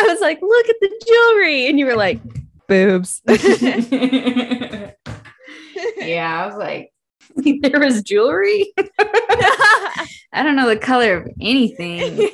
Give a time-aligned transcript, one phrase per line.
[0.00, 1.66] I was like, look at the jewelry.
[1.68, 2.20] And you were like,
[2.66, 3.20] boobs.
[3.28, 4.94] yeah,
[5.98, 6.92] I was like,
[7.60, 8.72] there was jewelry.
[8.98, 12.30] I don't know the color of anything.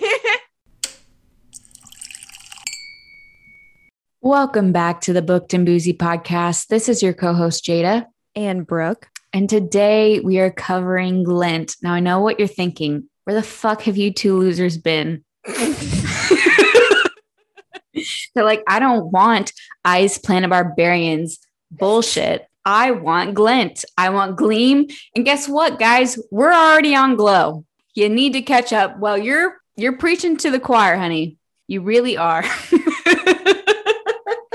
[4.20, 6.68] Welcome back to the Booked and Boozy podcast.
[6.68, 8.06] This is your co host, Jada.
[8.36, 9.08] and Brooke.
[9.32, 11.74] And today we are covering Glint.
[11.82, 13.08] Now, I know what you're thinking.
[13.24, 15.24] Where the fuck have you two losers been?
[18.34, 19.52] They're like, I don't want
[19.84, 21.38] Ice Planet Barbarians
[21.70, 22.46] bullshit.
[22.64, 23.84] I want Glint.
[23.96, 24.88] I want Gleam.
[25.14, 26.18] And guess what, guys?
[26.30, 27.64] We're already on Glow.
[27.94, 28.98] You need to catch up.
[28.98, 31.38] Well, you're you're preaching to the choir, honey.
[31.68, 32.42] You really are.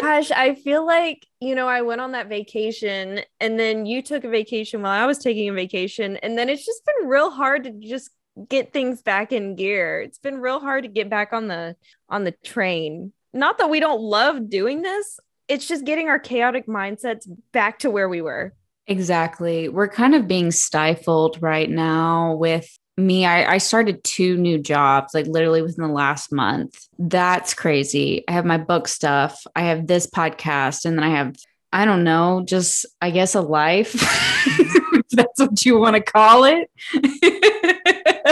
[0.01, 4.23] Gosh, I feel like, you know, I went on that vacation and then you took
[4.23, 6.17] a vacation while I was taking a vacation.
[6.17, 8.09] And then it's just been real hard to just
[8.49, 10.01] get things back in gear.
[10.01, 11.75] It's been real hard to get back on the
[12.09, 13.13] on the train.
[13.33, 15.19] Not that we don't love doing this.
[15.47, 18.53] It's just getting our chaotic mindsets back to where we were.
[18.87, 19.69] Exactly.
[19.69, 23.25] We're kind of being stifled right now with me.
[23.25, 26.87] I, I started two new jobs like literally within the last month.
[26.99, 28.23] That's crazy.
[28.27, 31.35] I have my book stuff, I have this podcast, and then I have,
[31.71, 33.93] I don't know, just I guess a life.
[35.11, 36.69] that's what you want to call it.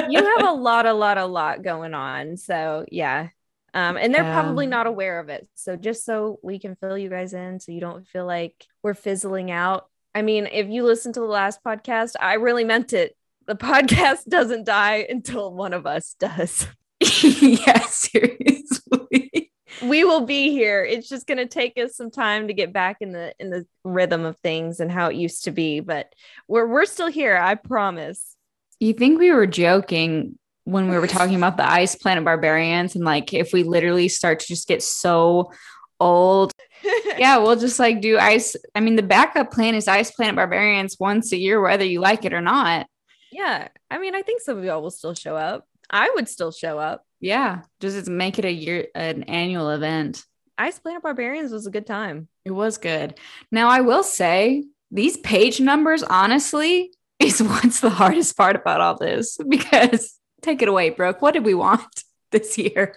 [0.09, 2.37] You have a lot, a lot, a lot going on.
[2.37, 3.29] So yeah.
[3.73, 5.47] Um, and they're probably not aware of it.
[5.55, 8.93] So just so we can fill you guys in so you don't feel like we're
[8.93, 9.87] fizzling out.
[10.15, 13.15] I mean, if you listen to the last podcast, I really meant it.
[13.47, 16.67] The podcast doesn't die until one of us does.
[17.23, 19.51] yeah, seriously.
[19.83, 20.83] We will be here.
[20.83, 23.65] It's just going to take us some time to get back in the in the
[23.83, 26.11] rhythm of things and how it used to be, but
[26.47, 28.35] we're we're still here, I promise.
[28.79, 30.38] You think we were joking
[30.71, 34.39] when we were talking about the ice planet barbarians and like if we literally start
[34.39, 35.51] to just get so
[35.99, 36.53] old
[37.17, 38.55] yeah, we'll just like do ice.
[38.75, 42.25] I mean, the backup plan is Ice Planet Barbarians once a year, whether you like
[42.25, 42.87] it or not.
[43.31, 43.67] yeah.
[43.91, 45.67] I mean, I think some of y'all will still show up.
[45.89, 47.03] I would still show up.
[47.19, 50.23] Yeah, just make it a year, an annual event.
[50.57, 52.27] Ice Planet Barbarians was a good time.
[52.45, 53.17] It was good.
[53.51, 58.97] Now, I will say these page numbers, honestly, is what's the hardest part about all
[58.97, 61.21] this because take it away, Brooke.
[61.21, 62.95] What did we want this year?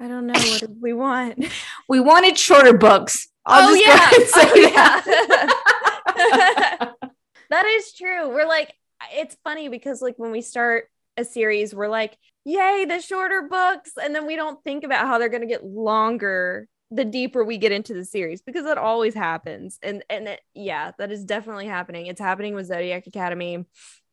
[0.00, 1.44] I don't know what did we want.
[1.88, 3.28] We wanted shorter books.
[3.44, 4.72] I'll oh just yeah, go ahead and oh, say
[6.14, 6.94] Oh, that.
[7.50, 8.28] that is true.
[8.28, 8.72] We're like,
[9.14, 13.92] it's funny because like when we start a series, we're like, yay, the shorter books,
[14.02, 17.56] and then we don't think about how they're going to get longer the deeper we
[17.56, 19.78] get into the series because that always happens.
[19.82, 22.06] And and it, yeah, that is definitely happening.
[22.06, 23.64] It's happening with Zodiac Academy,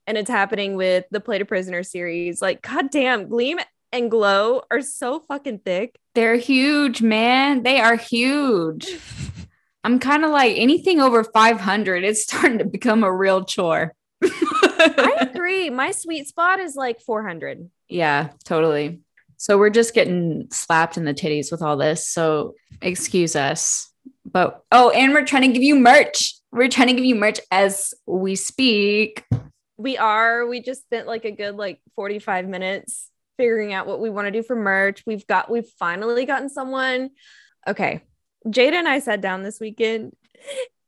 [0.09, 2.41] and it's happening with the Plated Prisoner series.
[2.41, 3.59] Like, goddamn, Gleam
[3.91, 5.99] and Glow are so fucking thick.
[6.15, 7.61] They're huge, man.
[7.61, 8.97] They are huge.
[9.83, 13.93] I'm kind of like anything over 500, it's starting to become a real chore.
[14.23, 15.69] I agree.
[15.69, 17.69] My sweet spot is like 400.
[17.87, 19.01] yeah, totally.
[19.37, 22.09] So we're just getting slapped in the titties with all this.
[22.09, 23.93] So excuse us.
[24.25, 26.33] But oh, and we're trying to give you merch.
[26.51, 29.23] We're trying to give you merch as we speak.
[29.79, 30.45] We are.
[30.45, 34.31] We just spent like a good like 45 minutes figuring out what we want to
[34.31, 35.03] do for merch.
[35.07, 37.11] We've got we've finally gotten someone.
[37.65, 38.01] Okay.
[38.45, 40.13] Jada and I sat down this weekend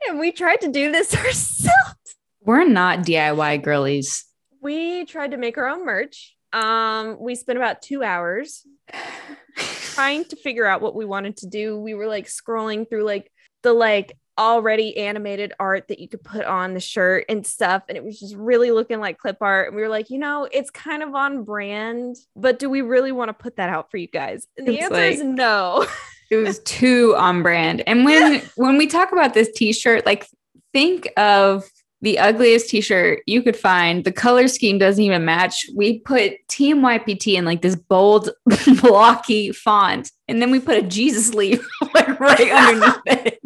[0.10, 2.16] and we tried to do this ourselves.
[2.44, 4.26] We're not DIY girlies.
[4.62, 6.36] We tried to make our own merch.
[6.52, 8.68] Um, we spent about two hours
[9.56, 11.78] trying to figure out what we wanted to do.
[11.78, 13.32] We were like scrolling through like
[13.64, 17.84] the like already animated art that you could put on the shirt and stuff.
[17.88, 19.68] And it was just really looking like clip art.
[19.68, 23.12] And we were like, you know, it's kind of on brand, but do we really
[23.12, 24.48] want to put that out for you guys?
[24.58, 25.86] And the It's answer is no.
[26.32, 27.84] it was too on brand.
[27.86, 30.28] And when when we talk about this t-shirt, like
[30.74, 31.70] think of
[32.02, 34.04] the ugliest t-shirt you could find.
[34.04, 35.68] The color scheme doesn't even match.
[35.76, 38.32] We put Team YPT in like this bold,
[38.82, 41.64] blocky font, and then we put a Jesus leaf
[41.94, 43.40] like right underneath it.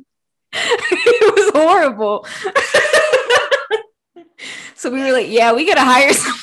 [0.91, 2.25] it was horrible.
[4.75, 6.39] so we were like, yeah, we gotta hire someone.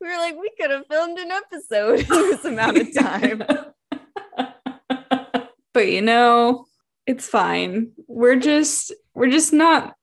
[0.00, 3.42] we were like, we could have filmed an episode in this amount of time.
[5.74, 6.66] but you know,
[7.06, 7.90] it's fine.
[8.06, 9.96] We're just we're just not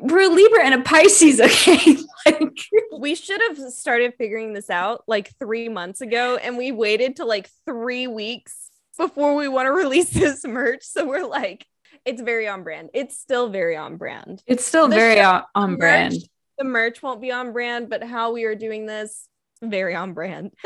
[0.00, 1.96] we're a Libra and a Pisces, okay?
[2.26, 2.58] like
[2.98, 7.24] we should have started figuring this out like three months ago and we waited to
[7.24, 8.59] like three weeks
[9.00, 11.66] before we want to release this merch so we're like
[12.04, 15.42] it's very on brand it's still very on brand it's still The very shirt, on,
[15.54, 16.14] on merch, brand.
[16.58, 19.26] the merch won't be on brand but how we are doing this
[19.62, 20.52] very on brand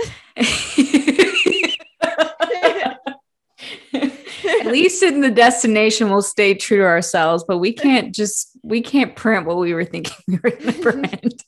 [4.60, 8.80] At least in the destination, we'll stay true to ourselves, but we can't just we
[8.82, 11.42] can't print what we were thinking we were going to print.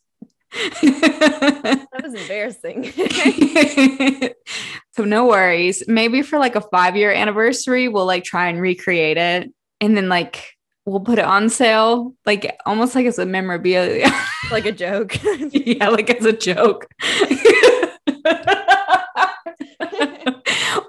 [0.82, 2.92] that was embarrassing.
[4.96, 5.82] So no worries.
[5.86, 10.08] Maybe for like a five year anniversary, we'll like try and recreate it, and then
[10.08, 10.56] like
[10.86, 14.08] we'll put it on sale, like almost like as a memorabilia,
[14.50, 15.18] like a joke.
[15.50, 16.88] yeah, like as a joke.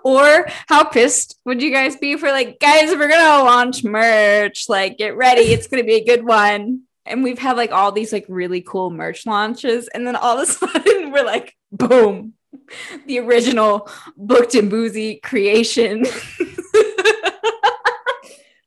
[0.05, 4.97] or how pissed would you guys be for like, guys, we're gonna launch merch, like
[4.97, 6.83] get ready, it's gonna be a good one.
[7.05, 10.47] And we've had like all these like really cool merch launches, and then all of
[10.47, 12.35] a sudden we're like, boom,
[13.05, 16.05] the original booked and boozy creation.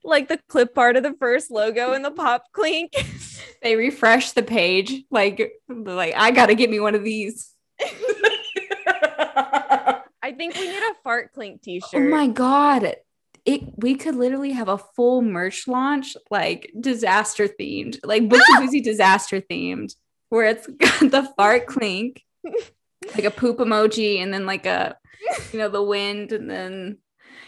[0.05, 2.93] like the clip part of the first logo in the pop clink.
[3.63, 7.53] they refresh the page, like, like I gotta get me one of these.
[10.23, 11.95] I think we need a fart clink oh t-shirt.
[11.95, 12.97] Oh my god.
[13.47, 18.61] It we could literally have a full merch launch, like disaster themed, like Book and
[18.67, 19.95] Boozy disaster themed,
[20.29, 22.23] where it's got the fart clink,
[23.15, 24.97] like a poop emoji, and then like a
[25.53, 26.99] you know, the wind, and then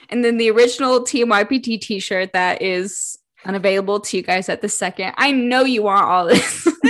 [0.09, 5.15] and then the original TMYPT t-shirt that is unavailable to you guys at the second.
[5.17, 6.69] I know you want all this.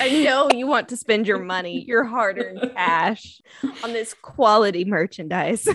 [0.00, 3.40] I know you want to spend your money, your hard earned cash
[3.82, 5.68] on this quality merchandise.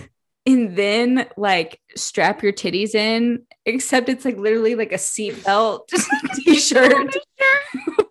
[0.46, 5.88] And then like strap your titties in, except it's like literally like a seatbelt
[6.34, 7.16] t shirt.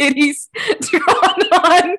[0.00, 0.48] titties
[0.80, 1.96] drawn on.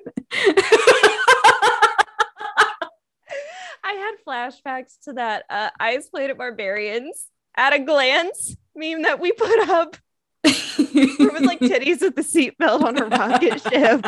[3.84, 9.32] I had flashbacks to that uh, Ice Planet Barbarians at a glance meme that we
[9.32, 9.96] put up
[10.48, 14.06] it was like titties with the seatbelt on a rocket ship.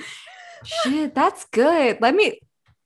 [0.64, 1.98] Shit, that's good.
[2.00, 2.40] Let me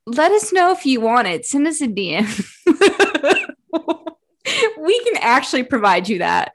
[0.07, 1.45] let us know if you want it.
[1.45, 2.27] Send us a DM.
[4.79, 6.53] we can actually provide you that.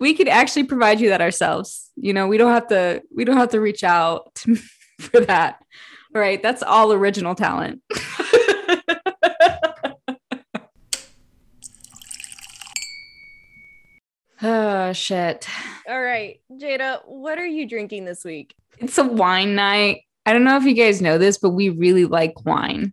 [0.00, 1.90] We could actually provide you that ourselves.
[1.96, 4.38] You know, we don't have to we don't have to reach out
[5.00, 5.62] for that.
[6.14, 7.82] All right, that's all original talent.
[14.46, 15.48] Oh shit.
[15.88, 18.54] All right, Jada, what are you drinking this week?
[18.78, 20.02] It's a wine night.
[20.26, 22.92] I don't know if you guys know this, but we really like wine.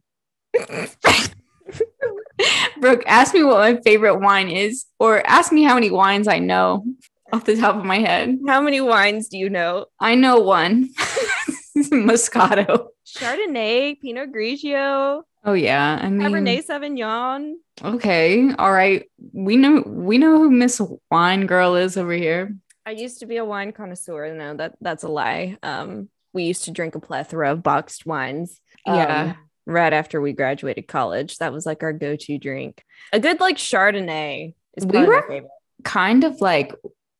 [2.79, 6.39] Brooke, ask me what my favorite wine is, or ask me how many wines I
[6.39, 6.85] know
[7.33, 8.37] off the top of my head.
[8.47, 9.85] How many wines do you know?
[9.99, 10.89] I know one
[11.77, 15.23] Moscato, Chardonnay, Pinot Grigio.
[15.43, 17.53] Oh yeah, I mean Cabernet Sauvignon.
[17.83, 19.09] Okay, all right.
[19.33, 22.55] We know we know who Miss Wine Girl is over here.
[22.85, 24.33] I used to be a wine connoisseur.
[24.33, 25.57] No, that that's a lie.
[25.63, 28.59] Um, we used to drink a plethora of boxed wines.
[28.85, 29.35] Yeah.
[29.71, 32.83] Right after we graduated college, that was like our go-to drink.
[33.13, 35.43] A good like Chardonnay is We were-.
[35.83, 36.75] Kind of like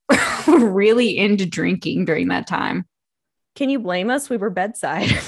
[0.48, 2.86] really into drinking during that time.
[3.56, 4.30] Can you blame us?
[4.30, 5.10] We were bedside.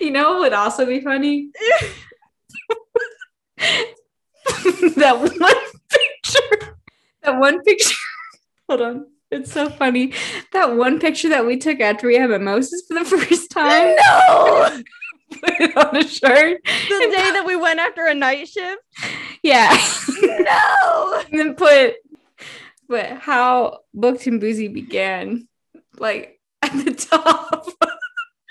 [0.00, 1.50] you know what would also be funny?
[4.96, 5.30] that one
[5.90, 6.76] picture.
[7.22, 7.96] That one picture.
[8.68, 9.06] Hold on.
[9.30, 10.12] It's so funny.
[10.52, 13.96] That one picture that we took after we had mimosas for the first time.
[13.96, 14.82] no,
[15.40, 16.60] Put it on a shirt.
[16.64, 18.80] the day that we went after a night shift.
[19.42, 19.76] Yeah.
[20.22, 21.94] No, and then put
[22.88, 25.48] but how booked and boozy began
[25.98, 27.66] like at the top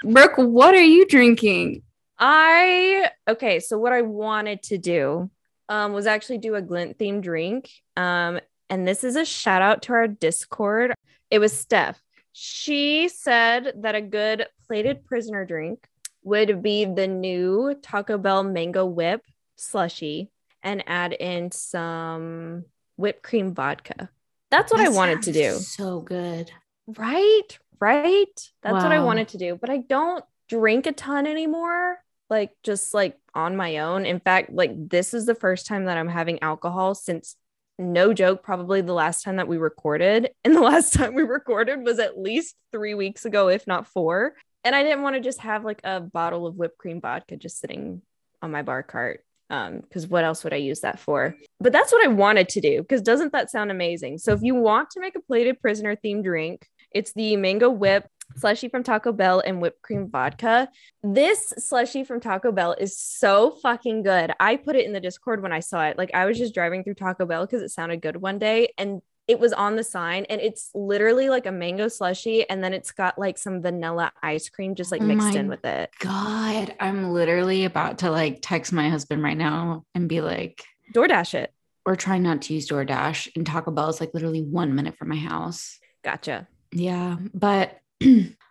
[0.04, 1.82] brooke what are you drinking
[2.18, 3.60] I okay.
[3.60, 5.30] So what I wanted to do
[5.68, 7.70] um, was actually do a glint themed drink.
[7.98, 10.94] Um, and this is a shout out to our Discord.
[11.30, 12.02] It was Steph.
[12.32, 15.88] She said that a good plated prisoner drink
[16.24, 19.22] would be the new Taco Bell mango whip
[19.56, 20.30] slushy
[20.64, 22.66] and add in some
[22.98, 24.10] whipped cream vodka.
[24.52, 25.54] That's what I wanted to do.
[25.54, 26.52] so good
[26.88, 28.50] Right, right.
[28.62, 31.98] That's what I wanted to do, but I don't drink a ton anymore.
[32.30, 34.06] Like just like on my own.
[34.06, 37.36] In fact, like this is the first time that I'm having alcohol since
[37.78, 40.30] no joke, probably the last time that we recorded.
[40.46, 44.34] And the last time we recorded was at least three weeks ago, if not four.
[44.64, 47.60] And I didn't want to just have like a bottle of whipped cream vodka just
[47.60, 48.02] sitting
[48.42, 49.22] on my bar cart.
[49.50, 51.36] Um, because what else would I use that for?
[51.60, 52.82] But that's what I wanted to do.
[52.82, 54.18] Because doesn't that sound amazing?
[54.18, 58.08] So if you want to make a plated prisoner themed drink, it's the mango whip
[58.36, 60.70] slushy from Taco Bell and whipped cream vodka.
[61.04, 64.34] This slushy from Taco Bell is so fucking good.
[64.40, 65.98] I put it in the Discord when I saw it.
[65.98, 69.02] Like I was just driving through Taco Bell because it sounded good one day, and
[69.28, 72.92] it was on the sign and it's literally like a mango slushy and then it's
[72.92, 75.90] got like some vanilla ice cream just like mixed my in with it.
[76.00, 80.64] God, I'm literally about to like text my husband right now and be like,
[80.94, 81.54] DoorDash it.
[81.86, 85.10] we're trying not to use DoorDash and Taco Bell is like literally one minute from
[85.10, 85.80] my house.
[86.04, 86.48] Gotcha.
[86.72, 87.80] Yeah, but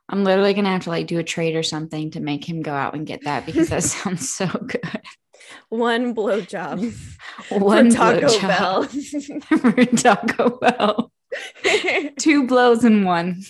[0.09, 2.73] I'm literally gonna have to like do a trade or something to make him go
[2.73, 5.03] out and get that because that sounds so good.
[5.69, 6.95] One blowjob
[7.51, 8.83] One for Taco blowjob Bell.
[9.59, 11.13] for Taco Bell.
[12.19, 13.43] Two blows in one.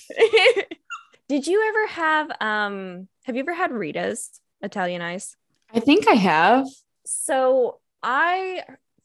[1.28, 4.30] Did you ever have um have you ever had Rita's
[4.62, 5.36] Italian ice?
[5.72, 6.66] I think I have.
[7.04, 8.62] So I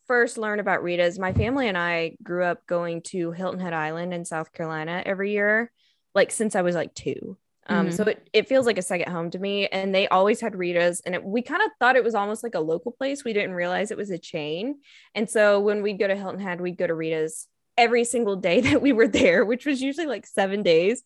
[0.08, 1.20] first learned about Rita's.
[1.20, 5.32] My family and I grew up going to Hilton Head Island in South Carolina every
[5.32, 5.72] year,
[6.14, 7.38] like since I was like two.
[7.70, 9.68] Um, so it, it feels like a second home to me.
[9.68, 12.56] And they always had Rita's, and it, we kind of thought it was almost like
[12.56, 13.24] a local place.
[13.24, 14.80] We didn't realize it was a chain.
[15.14, 17.48] And so when we'd go to Hilton Head, we'd go to Rita's
[17.78, 21.04] every single day that we were there, which was usually like seven days.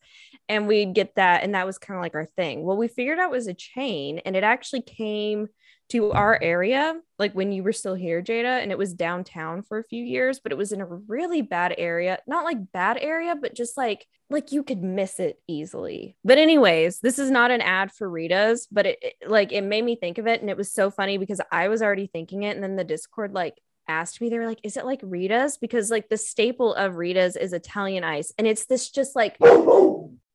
[0.47, 1.43] And we'd get that.
[1.43, 2.63] And that was kind of like our thing.
[2.63, 5.49] Well, we figured out it was a chain, and it actually came
[5.93, 9.77] to our area, like when you were still here, Jada, and it was downtown for
[9.77, 12.17] a few years, but it was in a really bad area.
[12.25, 16.17] Not like bad area, but just like like you could miss it easily.
[16.25, 19.85] But anyways, this is not an ad for Rita's, but it, it like it made
[19.85, 22.55] me think of it, and it was so funny because I was already thinking it,
[22.55, 25.91] and then the Discord like asked me, they were like, "Is it like Rita's?" Because
[25.91, 29.37] like the staple of Rita's is Italian ice, and it's this just like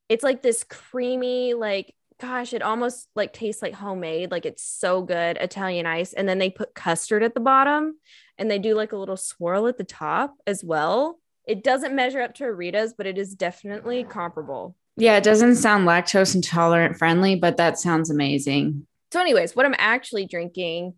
[0.08, 4.30] it's like this creamy like gosh, it almost like tastes like homemade.
[4.30, 6.12] Like it's so good, Italian ice.
[6.12, 7.98] And then they put custard at the bottom
[8.36, 11.18] and they do like a little swirl at the top as well.
[11.46, 14.76] It doesn't measure up to a Rita's, but it is definitely comparable.
[14.96, 18.86] Yeah, it doesn't sound lactose intolerant friendly, but that sounds amazing.
[19.12, 20.94] So, anyways, what I'm actually drinking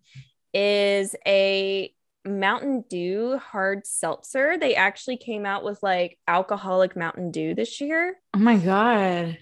[0.53, 1.93] is a
[2.25, 4.57] Mountain Dew hard seltzer.
[4.57, 9.37] They actually came out with like alcoholic Mountain Dew this year, Oh my God.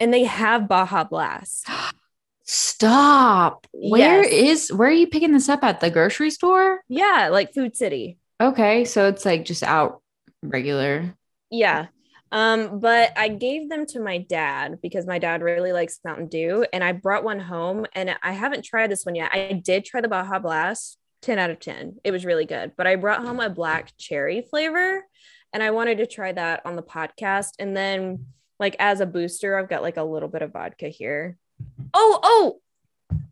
[0.00, 1.66] And they have Baja Blast.
[2.46, 3.66] Stop.
[3.72, 4.68] Where Yes.
[4.70, 6.80] is where are you picking this up at the grocery store?
[6.88, 8.18] Yeah, like Food City.
[8.40, 10.02] Okay, so it's like just out
[10.42, 11.14] regular.
[11.50, 11.86] Yeah.
[12.32, 16.66] Um, but I gave them to my dad because my dad really likes Mountain Dew,
[16.72, 17.86] and I brought one home.
[17.94, 19.30] And I haven't tried this one yet.
[19.32, 21.98] I did try the Baja Blast, 10 out of 10.
[22.04, 25.04] It was really good, but I brought home a black cherry flavor,
[25.52, 27.50] and I wanted to try that on the podcast.
[27.58, 28.26] And then,
[28.64, 31.36] like, as a booster, I've got like a little bit of vodka here.
[31.62, 31.88] Mm-hmm.
[31.92, 32.60] Oh, oh,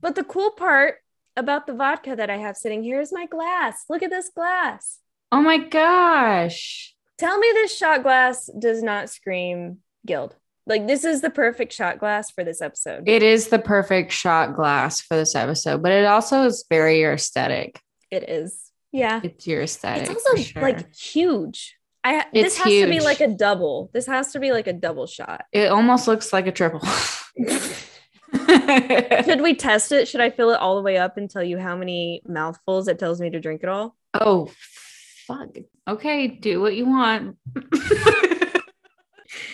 [0.02, 0.96] but the cool part
[1.38, 3.86] about the vodka that I have sitting here is my glass.
[3.88, 4.98] Look at this glass.
[5.30, 6.94] Oh my gosh.
[7.16, 10.36] Tell me this shot glass does not scream gild.
[10.66, 13.08] Like this is the perfect shot glass for this episode.
[13.08, 17.14] It is the perfect shot glass for this episode, but it also is very your
[17.14, 17.80] aesthetic.
[18.10, 18.70] it is.
[18.92, 19.22] Yeah.
[19.24, 20.10] It's your aesthetic.
[20.10, 20.60] It's also sure.
[20.60, 21.78] like huge.
[22.04, 23.90] I It's this has to be like a double.
[23.92, 25.44] This has to be like a double shot.
[25.52, 26.80] it almost looks like a triple.
[29.24, 30.08] Should we test it?
[30.08, 32.98] Should I fill it all the way up and tell you how many mouthfuls it
[32.98, 33.96] tells me to drink it all?
[34.14, 34.50] oh
[35.26, 35.56] fuck.
[35.88, 37.36] Okay, do what you want.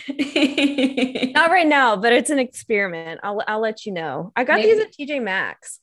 [0.09, 3.21] Not right now, but it's an experiment.
[3.23, 4.33] I'll I'll let you know.
[4.35, 4.75] I got Maybe.
[4.75, 5.81] these at TJ Maxx.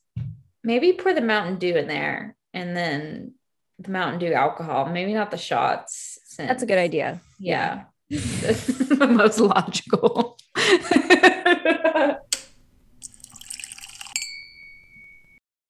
[0.64, 3.34] Maybe pour the Mountain Dew in there and then
[3.78, 4.86] the Mountain Dew alcohol.
[4.86, 6.15] Maybe not the shots.
[6.36, 7.18] Since, That's a good idea.
[7.38, 7.84] Yeah.
[8.10, 10.36] the most logical.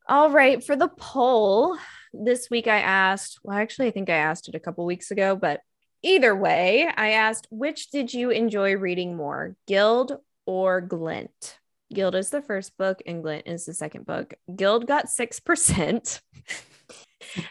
[0.09, 1.79] All right, for the poll
[2.13, 5.37] this week, I asked, well, actually, I think I asked it a couple weeks ago,
[5.37, 5.61] but
[6.03, 11.61] either way, I asked, which did you enjoy reading more, Gild or Glint?
[11.95, 14.35] Gild is the first book, and Glint is the second book.
[14.53, 16.21] Gild got 6%,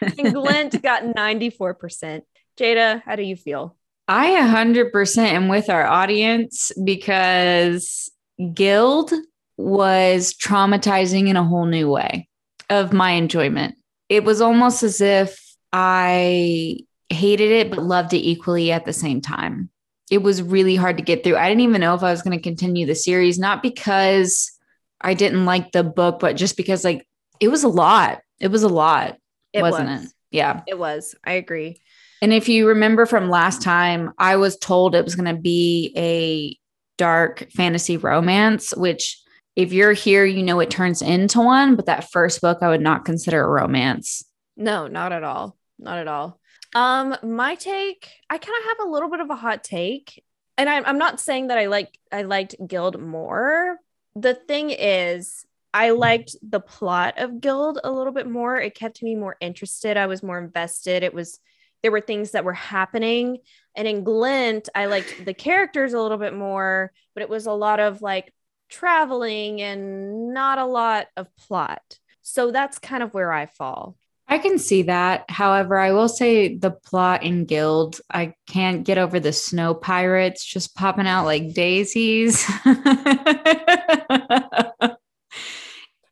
[0.02, 2.20] and Glint got 94%.
[2.58, 3.76] Jada, how do you feel?
[4.08, 8.10] I 100% am with our audience because
[8.54, 9.12] Gild
[9.56, 12.28] was traumatizing in a whole new way
[12.70, 13.74] of my enjoyment.
[14.08, 15.40] It was almost as if
[15.72, 19.70] I hated it, but loved it equally at the same time.
[20.10, 21.36] It was really hard to get through.
[21.36, 24.52] I didn't even know if I was going to continue the series, not because
[25.00, 27.06] I didn't like the book, but just because, like,
[27.40, 28.20] it was a lot.
[28.38, 29.16] It was a lot,
[29.52, 30.04] It wasn't was.
[30.04, 30.12] it?
[30.30, 30.62] Yeah.
[30.66, 31.14] It was.
[31.24, 31.80] I agree.
[32.22, 35.92] And if you remember from last time, I was told it was going to be
[35.96, 36.58] a
[36.96, 39.20] dark fantasy romance, which
[39.54, 41.76] if you're here, you know it turns into one.
[41.76, 44.24] But that first book, I would not consider a romance.
[44.56, 45.56] No, not at all.
[45.78, 46.40] Not at all.
[46.74, 50.22] Um, my take, I kind of have a little bit of a hot take.
[50.58, 53.78] And I'm, I'm not saying that I like I liked Gild more.
[54.14, 55.44] The thing is,
[55.74, 58.56] I liked the plot of Gild a little bit more.
[58.56, 59.98] It kept me more interested.
[59.98, 61.02] I was more invested.
[61.02, 61.38] It was
[61.82, 63.38] there were things that were happening.
[63.76, 67.52] And in Glint, I liked the characters a little bit more, but it was a
[67.52, 68.32] lot of like
[68.68, 71.82] traveling and not a lot of plot.
[72.22, 73.96] So that's kind of where I fall.
[74.28, 75.30] I can see that.
[75.30, 80.44] However, I will say the plot in Gild, I can't get over the snow pirates
[80.44, 82.44] just popping out like daisies.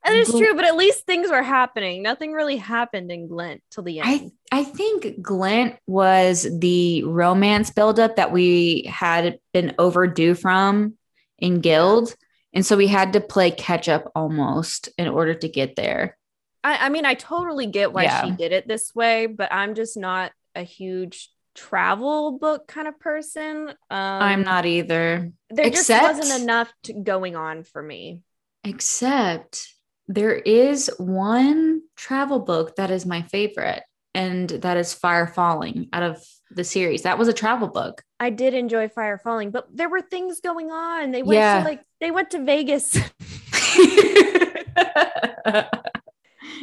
[0.05, 2.03] That is true, but at least things were happening.
[2.03, 4.09] Nothing really happened in Glint till the end.
[4.09, 10.95] I, I think Glint was the romance buildup that we had been overdue from
[11.39, 12.15] in Gild.
[12.53, 16.17] And so we had to play catch up almost in order to get there.
[16.63, 18.25] I, I mean, I totally get why yeah.
[18.25, 23.01] she did it this way, but I'm just not a huge travel book kind of
[23.01, 23.71] person.
[23.71, 25.33] Um, I'm not either.
[25.51, 28.21] There except, just wasn't enough to, going on for me.
[28.63, 29.67] Except
[30.07, 33.83] there is one travel book that is my favorite,
[34.15, 37.03] and that is Fire Falling out of the series.
[37.03, 38.03] That was a travel book.
[38.21, 41.11] I did enjoy Fire Falling, but there were things going on.
[41.11, 41.59] They went yeah.
[41.59, 42.93] to like they went to Vegas.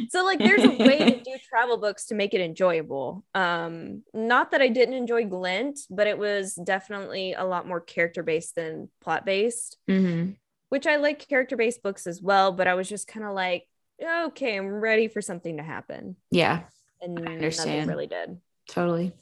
[0.08, 3.24] so like there's a way to do travel books to make it enjoyable.
[3.34, 8.22] Um not that I didn't enjoy Glint, but it was definitely a lot more character
[8.22, 9.76] based than plot based.
[9.88, 10.32] Mm-hmm
[10.72, 13.68] which I like character based books as well, but I was just kind of like,
[14.02, 16.16] okay, I'm ready for something to happen.
[16.30, 16.62] Yeah.
[17.02, 17.88] And I understand.
[17.88, 18.40] really did.
[18.68, 19.12] Totally.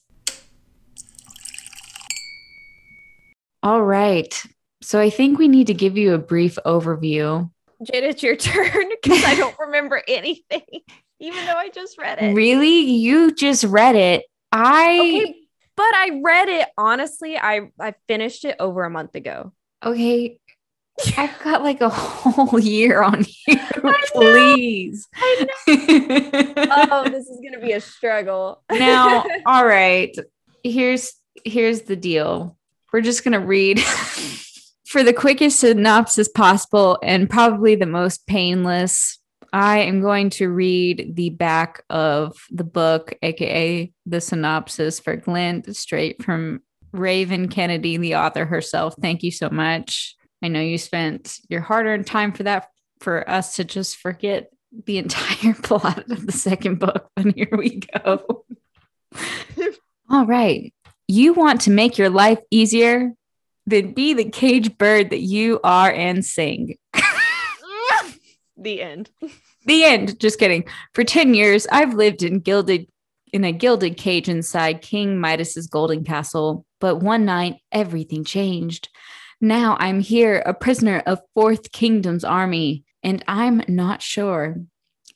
[3.62, 4.42] All right.
[4.82, 7.50] So I think we need to give you a brief overview.
[7.82, 10.62] Jade, it's your turn because I don't remember anything,
[11.18, 12.34] even though I just read it.
[12.34, 12.80] Really?
[12.80, 14.24] You just read it.
[14.52, 15.34] I okay,
[15.76, 17.38] but I read it honestly.
[17.38, 19.52] I I finished it over a month ago.
[19.84, 20.38] Okay,
[21.16, 23.58] I've got like a whole year on you.
[24.12, 25.08] Please.
[25.14, 28.62] I oh, this is gonna be a struggle.
[28.70, 30.14] now, all right.
[30.62, 31.12] Here's
[31.44, 32.56] here's the deal.
[32.92, 33.80] We're just gonna read
[34.86, 39.18] for the quickest synopsis possible and probably the most painless.
[39.52, 45.74] I am going to read the back of the book, aka the synopsis for Glint,
[45.74, 48.94] straight from Raven Kennedy, the author herself.
[49.00, 50.16] Thank you so much.
[50.42, 52.68] I know you spent your hard earned time for that
[53.00, 54.50] for us to just forget
[54.86, 58.44] the entire plot of the second book, but here we go.
[60.10, 60.72] All right.
[61.08, 63.12] You want to make your life easier?
[63.66, 66.76] Then be the cage bird that you are and sing.
[68.56, 69.10] the end.
[69.66, 70.18] The end.
[70.18, 70.64] Just kidding.
[70.94, 72.86] For 10 years, I've lived in gilded
[73.32, 76.64] in a gilded cage inside King Midas's golden castle.
[76.80, 78.88] But one night, everything changed.
[79.42, 84.56] Now I'm here, a prisoner of Fourth Kingdom's army, and I'm not sure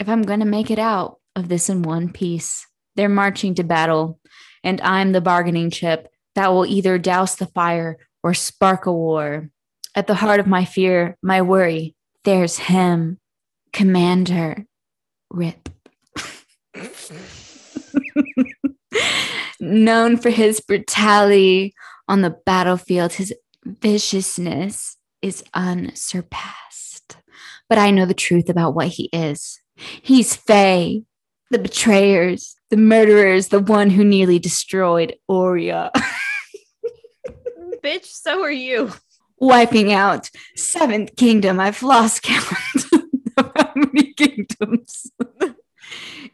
[0.01, 2.67] if I'm going to make it out of this in one piece.
[2.97, 4.19] They're marching to battle,
[4.63, 9.51] and I'm the bargaining chip that will either douse the fire or spark a war.
[9.95, 13.19] At the heart of my fear, my worry, there's him,
[13.75, 14.65] Commander
[15.31, 15.69] Rip.
[19.61, 21.75] Known for his brutality
[22.09, 23.35] on the battlefield, his
[23.65, 27.17] viciousness is unsurpassed.
[27.69, 29.61] But I know the truth about what he is.
[30.03, 31.01] He's Fae,
[31.51, 35.91] the betrayers, the murderers, the one who nearly destroyed Orea.
[37.83, 38.93] Bitch, so are you.
[39.39, 41.59] Wiping out Seventh Kingdom.
[41.61, 42.47] I've lost count
[43.37, 45.11] of how many kingdoms.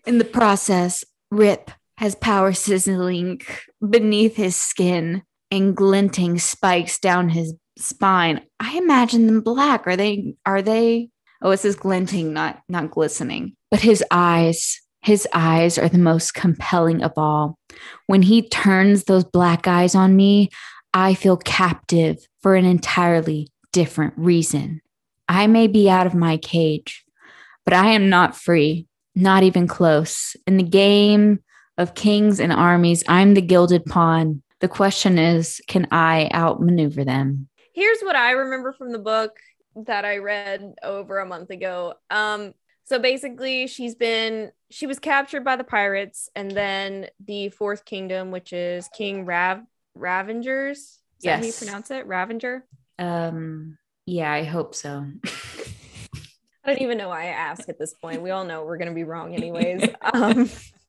[0.06, 3.40] In the process, Rip has power sizzling
[3.86, 8.42] beneath his skin and glinting spikes down his spine.
[8.58, 9.86] I imagine them black.
[9.86, 11.10] Are they are they
[11.42, 13.56] Oh, it says glinting, not not glistening.
[13.70, 17.58] But his eyes, his eyes are the most compelling of all.
[18.06, 20.50] When he turns those black eyes on me,
[20.92, 24.80] I feel captive for an entirely different reason.
[25.28, 27.04] I may be out of my cage,
[27.64, 30.36] but I am not free, not even close.
[30.46, 31.38] In the game
[31.78, 34.42] of kings and armies, I'm the gilded pawn.
[34.60, 37.48] The question is, can I outmaneuver them?
[37.72, 39.38] Here's what I remember from the book
[39.74, 41.94] that I read over a month ago.
[42.10, 47.84] Um, so basically, she's been she was captured by the pirates, and then the Fourth
[47.84, 49.60] Kingdom, which is King Rav
[49.96, 50.78] Ravinger's.
[50.78, 51.40] Is yes.
[51.40, 52.06] how you pronounce it?
[52.06, 52.64] Ravinger.
[52.98, 53.78] Um.
[54.06, 55.06] Yeah, I hope so.
[56.64, 58.22] I don't even know why I ask at this point.
[58.22, 59.88] We all know we're going to be wrong, anyways.
[60.12, 60.50] Um,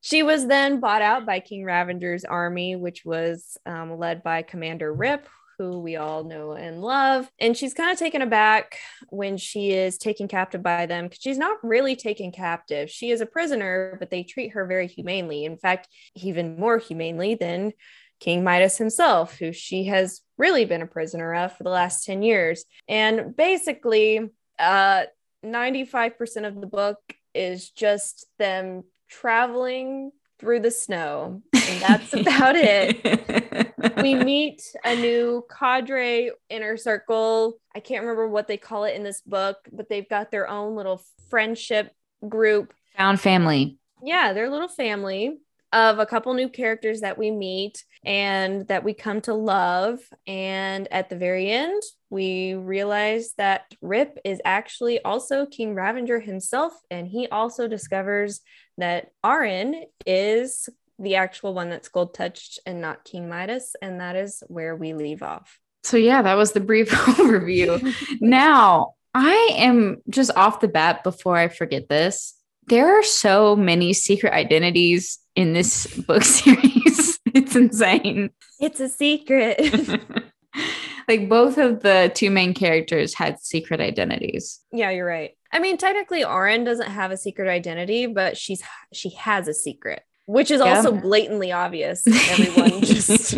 [0.00, 4.92] she was then bought out by King Ravinger's army, which was um, led by Commander
[4.92, 7.30] Rip, who we all know and love.
[7.38, 8.78] And she's kind of taken aback
[9.10, 12.88] when she is taken captive by them because she's not really taken captive.
[12.88, 15.44] She is a prisoner, but they treat her very humanely.
[15.44, 15.86] In fact,
[16.16, 17.72] even more humanely than
[18.20, 22.22] King Midas himself, who she has really been a prisoner of for the last 10
[22.22, 22.64] years.
[22.88, 25.04] And basically, uh,
[25.44, 26.98] 95% of the book
[27.34, 31.42] is just them traveling through the snow.
[31.52, 33.66] And that's about it.
[34.02, 37.58] We meet a new cadre inner circle.
[37.74, 40.76] I can't remember what they call it in this book, but they've got their own
[40.76, 41.92] little friendship
[42.26, 42.74] group.
[42.96, 43.78] Found family.
[44.02, 45.38] Yeah, their little family
[45.72, 50.00] of a couple new characters that we meet and that we come to love.
[50.26, 56.72] And at the very end, we realize that Rip is actually also King Ravinger himself.
[56.90, 58.40] And he also discovers
[58.78, 63.76] that Auren is the actual one that's gold touched and not King Midas.
[63.80, 65.58] And that is where we leave off.
[65.82, 67.94] So, yeah, that was the brief overview.
[68.20, 72.34] now, I am just off the bat before I forget this.
[72.66, 77.18] There are so many secret identities in this book series.
[77.26, 78.30] it's insane.
[78.60, 79.60] It's a secret.
[81.08, 84.60] like both of the two main characters had secret identities.
[84.72, 85.32] Yeah, you're right.
[85.52, 90.02] I mean, technically, Auren doesn't have a secret identity, but she's she has a secret,
[90.26, 90.76] which is yeah.
[90.76, 92.06] also blatantly obvious.
[92.06, 93.36] Everyone just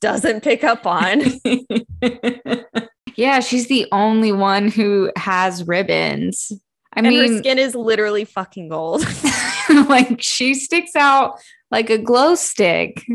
[0.00, 1.22] doesn't pick up on.
[3.16, 6.52] yeah, she's the only one who has ribbons.
[6.92, 9.04] I and mean, her skin is literally fucking gold.
[9.88, 11.38] like she sticks out
[11.70, 13.06] like a glow stick.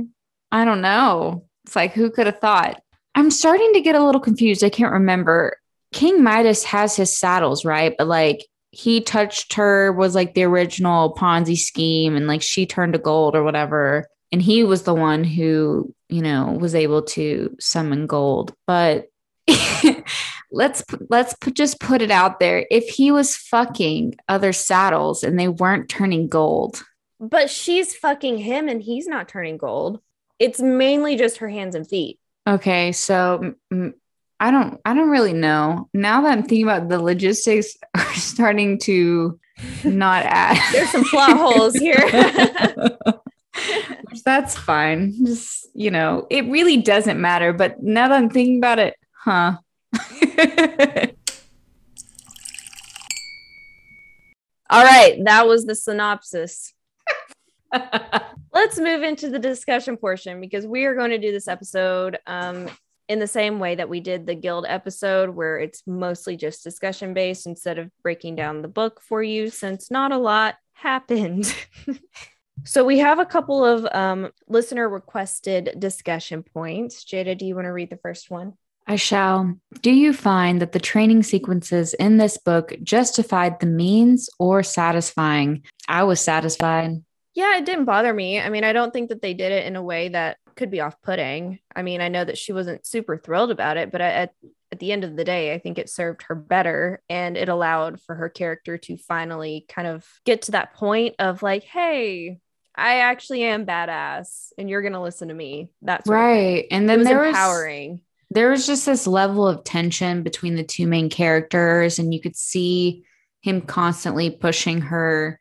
[0.52, 1.46] I don't know.
[1.66, 2.82] It's like, who could have thought?
[3.16, 4.64] I'm starting to get a little confused.
[4.64, 5.58] I can't remember.
[5.92, 7.96] King Midas has his saddles, right?
[7.98, 12.94] But like he touched her was like the original Ponzi scheme and like she turned
[12.94, 14.08] to gold or whatever.
[14.32, 18.54] And he was the one who, you know, was able to summon gold.
[18.66, 19.10] But
[20.54, 22.66] let's let's put, just put it out there.
[22.72, 26.84] If he was fucking other saddles and they weren't turning gold,
[27.20, 30.00] but she's fucking him and he's not turning gold.
[30.40, 32.20] It's mainly just her hands and feet.
[32.48, 33.56] Okay, so
[34.40, 35.90] I don't I don't really know.
[35.94, 39.40] Now that I'm thinking about the logistics are starting to
[39.84, 40.60] not add.
[40.72, 42.10] There's some plot holes here.
[44.26, 45.14] That's fine.
[45.26, 49.58] Just, you know, it really doesn't matter, but now that I'm thinking about it, huh?
[54.70, 56.74] All right, that was the synopsis.
[58.54, 62.70] Let's move into the discussion portion because we are going to do this episode um,
[63.08, 67.14] in the same way that we did the Gild episode, where it's mostly just discussion
[67.14, 71.54] based instead of breaking down the book for you, since not a lot happened.
[72.64, 77.04] so we have a couple of um, listener requested discussion points.
[77.04, 78.54] Jada, do you want to read the first one?
[78.86, 79.56] I shall.
[79.82, 85.64] Do you find that the training sequences in this book justified the means or satisfying?
[85.88, 87.04] I was satisfied.
[87.34, 88.40] Yeah, it didn't bother me.
[88.40, 90.82] I mean, I don't think that they did it in a way that could be
[90.82, 91.60] off putting.
[91.76, 94.34] I mean, I know that she wasn't super thrilled about it, but at,
[94.72, 98.02] at the end of the day, I think it served her better and it allowed
[98.02, 102.40] for her character to finally kind of get to that point of like, hey,
[102.76, 105.70] I actually am badass and you're going to listen to me.
[105.82, 106.66] That's right.
[106.72, 107.92] And then there empowering.
[107.92, 108.00] Was,
[108.34, 112.36] there was just this level of tension between the two main characters, and you could
[112.36, 113.04] see
[113.42, 115.40] him constantly pushing her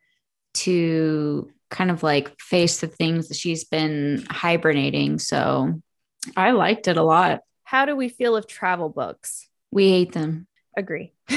[0.55, 5.19] to kind of like face the things that she's been hibernating.
[5.19, 5.81] So
[6.37, 7.41] I liked it a lot.
[7.65, 9.49] How do we feel of travel books?
[9.71, 10.47] We hate them.
[10.77, 11.13] Agree.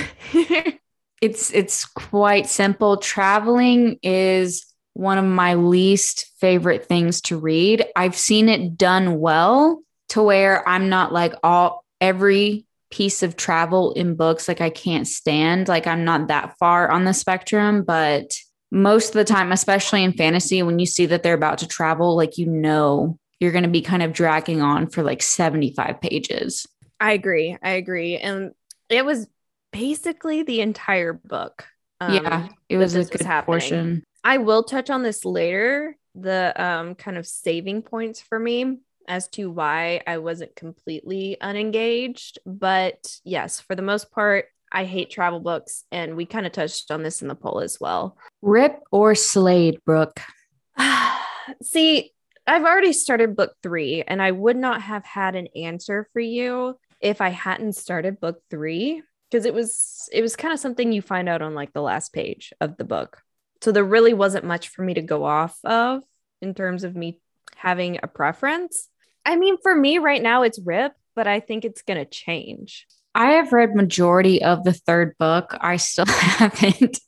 [1.22, 2.98] it's it's quite simple.
[2.98, 7.86] Traveling is one of my least favorite things to read.
[7.96, 9.82] I've seen it done well,
[10.16, 15.06] to where I'm not like all every piece of travel in books like I can't
[15.06, 15.68] stand.
[15.68, 18.32] Like I'm not that far on the spectrum, but
[18.72, 22.16] most of the time, especially in fantasy, when you see that they're about to travel,
[22.16, 26.66] like you know you're going to be kind of dragging on for like 75 pages.
[27.02, 27.58] I agree.
[27.62, 28.18] I agree.
[28.18, 28.54] And
[28.88, 29.28] it was
[29.74, 31.66] basically the entire book.
[32.00, 34.04] Um, yeah, it was a good was portion.
[34.24, 39.28] I will touch on this later, the um, kind of saving points for me as
[39.30, 42.40] to why I wasn't completely unengaged.
[42.46, 45.84] But yes, for the most part, I hate travel books.
[45.92, 48.18] And we kind of touched on this in the poll as well.
[48.42, 50.20] Rip or Slade, Brooke?
[51.62, 52.12] See,
[52.48, 56.78] I've already started book three, and I would not have had an answer for you
[57.02, 61.02] if I hadn't started book three because it was it was kind of something you
[61.02, 63.22] find out on like the last page of the book.
[63.62, 66.04] So there really wasn't much for me to go off of
[66.42, 67.20] in terms of me
[67.56, 68.90] having a preference.
[69.26, 72.86] I mean, for me right now, it's Rip, but I think it's going to change.
[73.16, 75.58] I have read majority of the third book.
[75.62, 77.00] I still haven't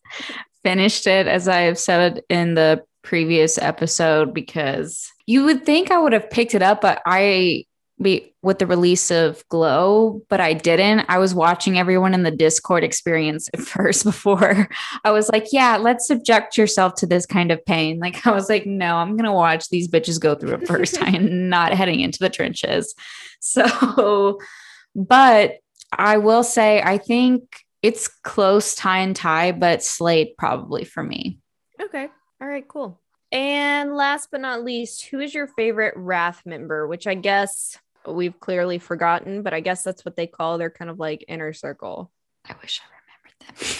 [0.63, 5.97] finished it, as I have said in the previous episode, because you would think I
[5.97, 7.65] would have picked it up, but I
[8.01, 11.05] be with the release of Glow, but I didn't.
[11.09, 14.69] I was watching everyone in the Discord experience at first before
[15.03, 17.99] I was like, yeah, let's subject yourself to this kind of pain.
[18.07, 20.97] Like, I was like, no, I'm going to watch these bitches go through it first.
[21.01, 22.95] I'm not heading into the trenches.
[23.41, 24.39] So,
[24.95, 25.57] but
[25.91, 27.43] I will say, I think
[27.81, 31.39] it's close tie and tie, but Slade probably for me.
[31.81, 32.07] Okay.
[32.41, 33.01] All right, cool.
[33.31, 36.87] And last but not least, who is your favorite Wrath member?
[36.87, 37.77] Which I guess
[38.15, 41.53] we've clearly forgotten, but I guess that's what they call their kind of like inner
[41.53, 42.11] circle.
[42.45, 43.77] I wish I remembered them.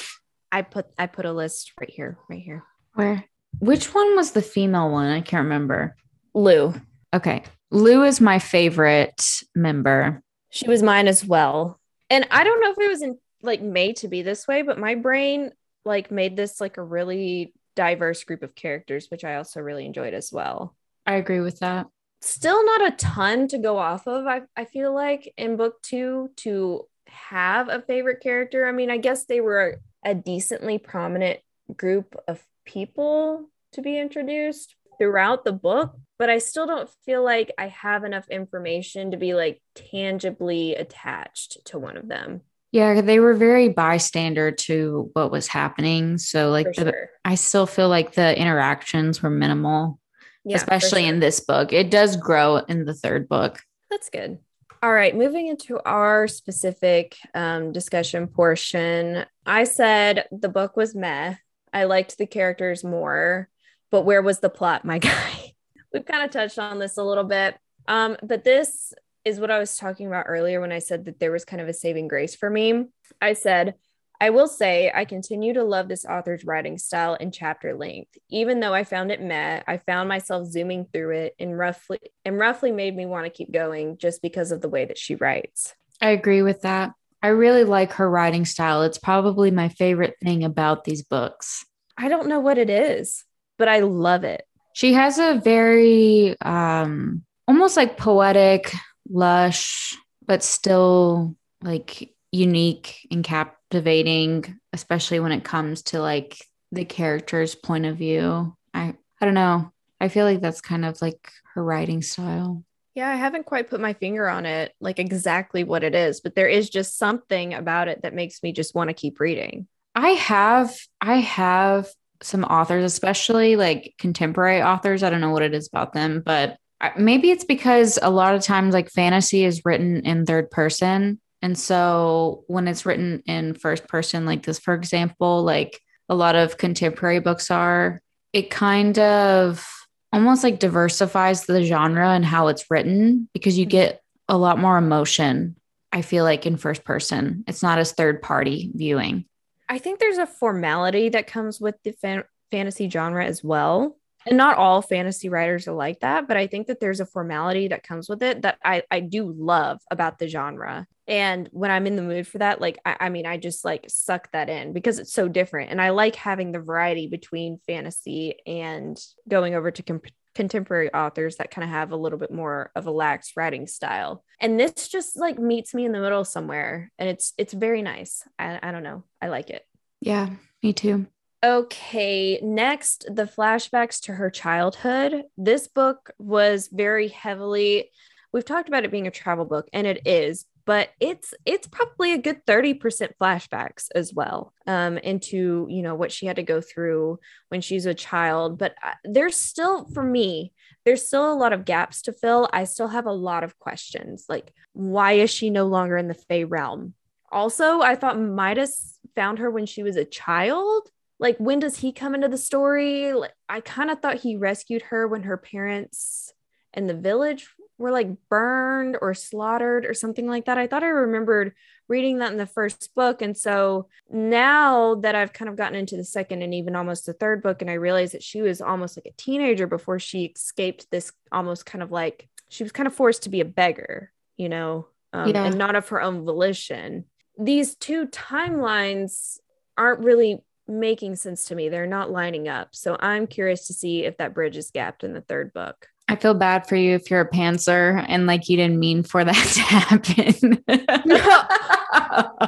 [0.52, 2.63] I put I put a list right here, right here.
[2.94, 3.26] Where?
[3.60, 5.08] Which one was the female one?
[5.08, 5.96] I can't remember.
[6.34, 6.74] Lu.
[7.13, 7.44] Okay.
[7.72, 9.22] Lu is my favorite
[9.56, 10.22] member.
[10.50, 11.80] She was mine as well.
[12.10, 14.80] And I don't know if it was in like made to be this way, but
[14.80, 15.52] my brain
[15.86, 20.13] like made this like a really diverse group of characters, which I also really enjoyed
[20.13, 20.76] as well.
[21.06, 21.88] I agree with that
[22.22, 26.32] still not a ton to go off of I, I feel like in book two
[26.38, 28.68] to have a favorite character.
[28.68, 31.40] I mean i guess they were a decently prominent
[31.76, 37.54] group of people to be introduced throughout the book but i still don't feel like
[37.58, 42.42] i have enough information to be like tangibly attached to one of them.
[42.72, 46.18] Yeah they were very bystander to what was happening.
[46.18, 47.10] So like the, sure.
[47.24, 50.00] i still feel like the interactions were minimal
[50.48, 51.14] yeah, especially sure.
[51.14, 51.74] in this book.
[51.74, 53.62] It does grow in the third book.
[53.90, 54.40] That's good.
[54.84, 59.26] All right, moving into our specific um, discussion portion.
[59.46, 61.36] I said the book was meh.
[61.74, 63.50] I liked the characters more,
[63.92, 65.54] but where was the plot, my guy?
[65.94, 67.58] We've kind of touched on this a little bit.
[67.88, 68.94] Um, but this
[69.26, 71.68] is what I was talking about earlier when I said that there was kind of
[71.68, 72.86] a saving grace for me.
[73.22, 73.76] I said,
[74.20, 78.18] I will say I continue to love this author's writing style and chapter length.
[78.30, 82.40] Even though I found it meh, I found myself zooming through it and roughly and
[82.40, 85.76] roughly made me want to keep going just because of the way that she writes.
[86.02, 86.94] I agree with that.
[87.22, 88.84] I really like her writing style.
[88.84, 91.66] It's probably my favorite thing about these books.
[91.98, 93.24] I don't know what it is,
[93.58, 94.44] but I love it.
[94.74, 98.74] She has a very um almost like poetic,
[99.10, 106.38] lush, but still like unique and captivating, especially when it comes to like
[106.72, 108.56] the character's point of view.
[108.74, 109.72] I I don't know.
[110.00, 112.63] I feel like that's kind of like her writing style.
[112.94, 116.36] Yeah, I haven't quite put my finger on it, like exactly what it is, but
[116.36, 119.68] there is just something about it that makes me just want to keep reading.
[119.96, 121.90] I have I have
[122.22, 125.04] some authors, especially like contemporary authors.
[125.04, 128.36] I don't know what it is about them, but uh, maybe it's because a lot
[128.36, 133.54] of times like fantasy is written in third person and so when it's written in
[133.54, 138.02] first person, like this, for example, like a lot of contemporary books are,
[138.34, 139.67] it kind of
[140.12, 143.71] almost like diversifies the genre and how it's written because you mm-hmm.
[143.71, 145.56] get a lot more emotion.
[145.91, 149.26] I feel like in first person, it's not as third party viewing.
[149.69, 153.97] I think there's a formality that comes with the fan- fantasy genre as well
[154.28, 157.70] and not all fantasy writers are like that but i think that there's a formality
[157.70, 160.88] that comes with it that i i do love about the genre.
[161.10, 163.86] And when i'm in the mood for that like I, I, mean i just like
[163.88, 165.72] suck that in because it's so different.
[165.72, 171.38] And i like having the variety between fantasy and going over to comp- contemporary authors
[171.38, 174.24] that kind of have a little bit more of a lax writing style.
[174.40, 178.24] And this just like meets me in the middle somewhere and it's it's very nice.
[178.38, 179.06] I, I don't know.
[179.22, 179.63] I like it.
[180.02, 180.30] Yeah
[180.63, 181.08] me too
[181.43, 185.23] Okay, next, the flashbacks to her childhood.
[185.38, 187.91] This book was very heavily
[188.34, 192.13] we've talked about it being a travel book and it is, but it's it's probably
[192.13, 196.62] a good 30% flashbacks as well um into, you know, what she had to go
[196.62, 197.19] through
[197.50, 200.54] when she's a child, but uh, there's still for me
[200.86, 202.47] there's still a lot of gaps to fill.
[202.54, 206.13] I still have a lot of questions like why is she no longer in the
[206.13, 206.93] Fae realm?
[207.32, 210.89] Also, I thought Midas found her when she was a child
[211.20, 213.14] like when does he come into the story?
[213.14, 216.34] Like, i kind of thought he rescued her when her parents
[216.74, 217.48] and the village
[217.80, 220.58] were like burned or slaughtered or something like that.
[220.58, 221.54] I thought i remembered
[221.88, 223.22] reading that in the first book.
[223.22, 227.14] And so now that i've kind of gotten into the second and even almost the
[227.14, 230.90] third book and i realized that she was almost like a teenager before she escaped
[230.92, 234.48] this almost kind of like she was kind of forced to be a beggar you
[234.48, 235.46] know um, yeah.
[235.46, 237.06] and not of her own volition.
[237.38, 239.38] These two timelines
[239.78, 241.70] aren't really making sense to me.
[241.70, 242.70] They're not lining up.
[242.72, 245.88] So I'm curious to see if that bridge is gapped in the third book.
[246.10, 249.26] I feel bad for you if you're a pantser and like you didn't mean for
[249.26, 250.64] that to happen.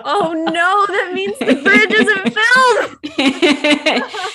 [0.05, 2.95] oh no, that means the bridge isn't filled.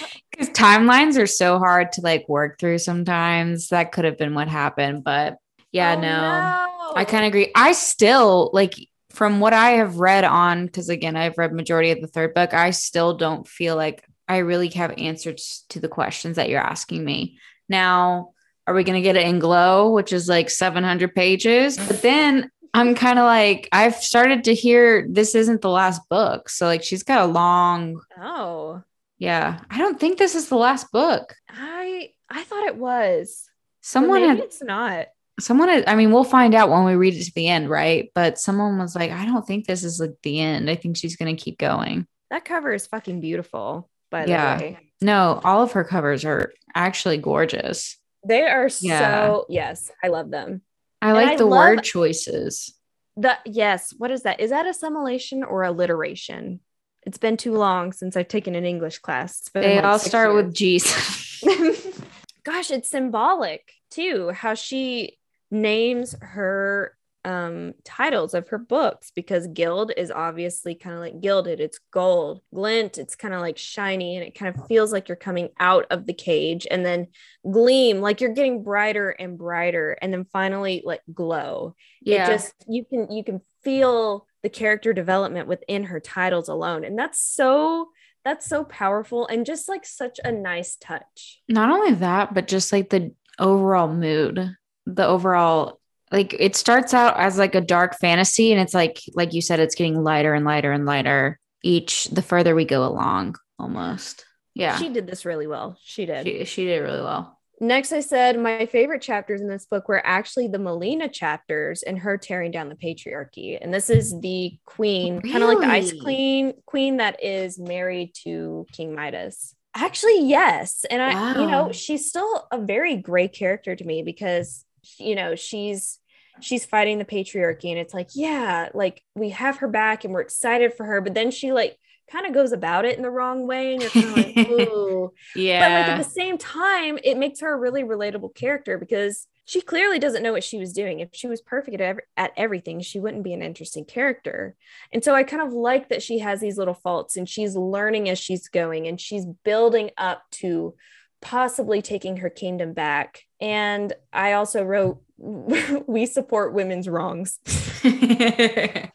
[0.35, 3.69] Because timelines are so hard to like work through sometimes.
[3.69, 5.05] That could have been what happened.
[5.05, 5.37] But
[5.71, 6.93] yeah, Oh, no, no.
[6.97, 7.53] I kind of agree.
[7.55, 8.75] I still like
[9.15, 12.53] from what I have read on, because again, I've read majority of the third book,
[12.53, 17.05] I still don't feel like I really have answers to the questions that you're asking
[17.05, 17.39] me.
[17.69, 18.33] Now,
[18.67, 21.77] are we going to get it in Glow, which is like 700 pages?
[21.77, 26.49] But then I'm kind of like, I've started to hear this isn't the last book.
[26.49, 28.83] So, like, she's got a long, Oh,
[29.19, 29.61] yeah.
[29.71, 31.35] I don't think this is the last book.
[31.49, 33.49] I I thought it was.
[33.81, 35.07] Someone maybe had, it's not.
[35.41, 38.11] Someone had, I mean, we'll find out when we read it to the end, right?
[38.15, 40.71] But someone was like, I don't think this is like the end.
[40.71, 42.07] I think she's going to keep going.
[42.31, 44.57] That cover is fucking beautiful, by Yeah.
[44.59, 44.79] the way.
[45.01, 47.99] No, all of her covers are actually gorgeous.
[48.27, 48.99] They are Yeah.
[49.27, 50.63] so yes, I love them.
[51.03, 52.75] I like I the word choices.
[53.17, 54.41] The yes, what is that?
[54.41, 56.61] Is that assimilation or alliteration?
[57.07, 59.43] It's been too long since I've taken an English class.
[59.53, 60.45] They like all start years.
[60.47, 61.41] with G's.
[62.45, 65.19] gosh it's symbolic too how she
[65.51, 71.59] names her um titles of her books because Gild is obviously kind of like gilded.
[71.59, 75.17] It's gold glint it's kind of like shiny and it kind of feels like you're
[75.17, 76.67] coming out of the cage.
[76.71, 77.09] And then
[77.51, 81.75] gleam like you're getting brighter and brighter and then finally like glow.
[82.03, 82.27] Yeah.
[82.27, 86.99] it just you can you can feel the character development within her titles alone and
[86.99, 87.89] that's so
[88.25, 91.41] that's so powerful and just like such a nice touch.
[91.49, 95.81] Not only that, but just like the overall mood, the overall
[96.13, 99.61] like it starts out as like a dark fantasy and it's like like you said
[99.61, 104.25] it's getting lighter and lighter and lighter each the further we go along almost.
[104.55, 104.77] Yeah.
[104.77, 105.77] she did this really well.
[105.83, 106.27] She did.
[106.27, 107.41] She, she did really well.
[107.61, 111.99] next i said my favorite chapters in this book were actually the malina chapters and
[111.99, 113.59] her tearing down the patriarchy.
[113.61, 118.13] And this is the queen kind of like the ice queen queen that is married
[118.25, 119.55] to king midas.
[119.75, 120.85] Actually yes.
[120.89, 124.65] And i you know she's still a very great character to me because
[124.99, 125.99] you know she's
[126.41, 130.21] she's fighting the patriarchy and it's like yeah like we have her back and we're
[130.21, 131.77] excited for her but then she like
[132.11, 135.13] kind of goes about it in the wrong way and you're kind of like ooh
[135.35, 135.61] Yeah.
[135.61, 139.61] but like at the same time, it makes her a really relatable character because she
[139.63, 141.01] clearly doesn't know what she was doing.
[141.01, 144.55] If she was perfect at, at everything, she wouldn't be an interesting character.
[144.93, 148.09] And so I kind of like that she has these little faults and she's learning
[148.09, 150.75] as she's going and she's building up to
[151.25, 153.23] possibly taking her kingdom back.
[153.41, 157.41] And I also wrote, we support women's wrongs.
[157.85, 158.91] yeah,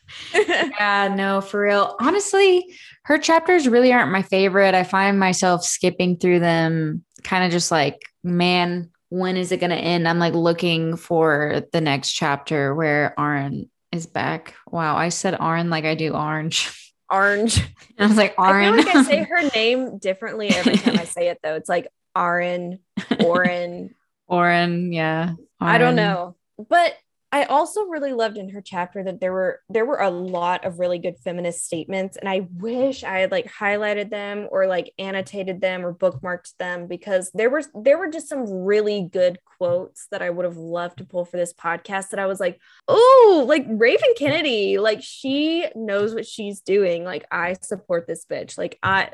[1.14, 1.96] no, for real.
[2.00, 4.76] Honestly, her chapters really aren't my favorite.
[4.76, 9.72] I find myself skipping through them, kind of just like, man, when is it going
[9.72, 10.08] to end?
[10.08, 14.54] I'm like looking for the next chapter where Arn is back.
[14.70, 16.94] Wow, I said Arn like I do orange.
[17.12, 17.60] Orange.
[17.98, 18.76] I was like, I Arn.
[18.76, 21.56] feel like I say her name differently every time I say it, though.
[21.56, 21.88] It's like
[22.20, 22.80] Arin,
[23.24, 23.96] Orin,
[24.28, 25.34] Oren, yeah.
[25.60, 26.36] I don't know.
[26.70, 26.96] But
[27.32, 30.80] I also really loved in her chapter that there were there were a lot of
[30.80, 35.62] really good feminist statements and I wish I had like highlighted them or like annotated
[35.62, 40.24] them or bookmarked them because there were there were just some really good quotes that
[40.24, 43.66] I would have loved to pull for this podcast that I was like, "Oh, like
[43.68, 47.04] Raven Kennedy, like she knows what she's doing.
[47.04, 48.58] Like I support this bitch.
[48.58, 49.12] Like I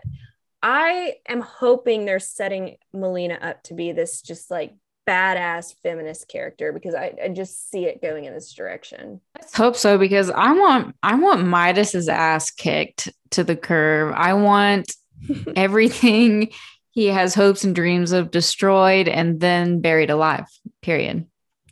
[0.68, 4.74] I am hoping they're setting Malina up to be this just like
[5.08, 9.22] badass feminist character because I, I just see it going in this direction.
[9.36, 14.16] Let's hope so because I want I want Midas's ass kicked to the curb.
[14.18, 14.92] I want
[15.56, 16.50] everything
[16.90, 20.48] he has hopes and dreams of destroyed and then buried alive.
[20.82, 21.28] Period.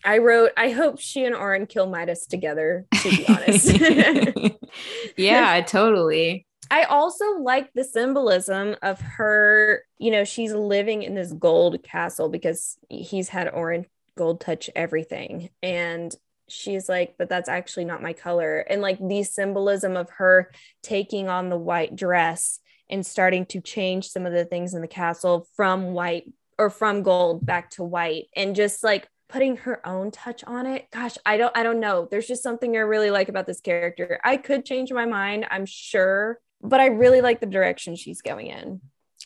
[0.06, 4.60] I wrote, I hope she and Oren kill Midas together, to be honest.
[5.18, 6.46] yeah, totally.
[6.70, 12.30] I also like the symbolism of her, you know, she's living in this gold castle
[12.30, 15.50] because he's had orange gold touch everything.
[15.62, 16.16] And
[16.48, 18.60] she's like, but that's actually not my color.
[18.60, 24.10] And like the symbolism of her taking on the white dress and starting to change
[24.10, 28.26] some of the things in the castle from white or from gold back to white
[28.36, 32.08] and just like putting her own touch on it gosh i don't i don't know
[32.12, 35.66] there's just something i really like about this character i could change my mind i'm
[35.66, 38.82] sure but i really like the direction she's going in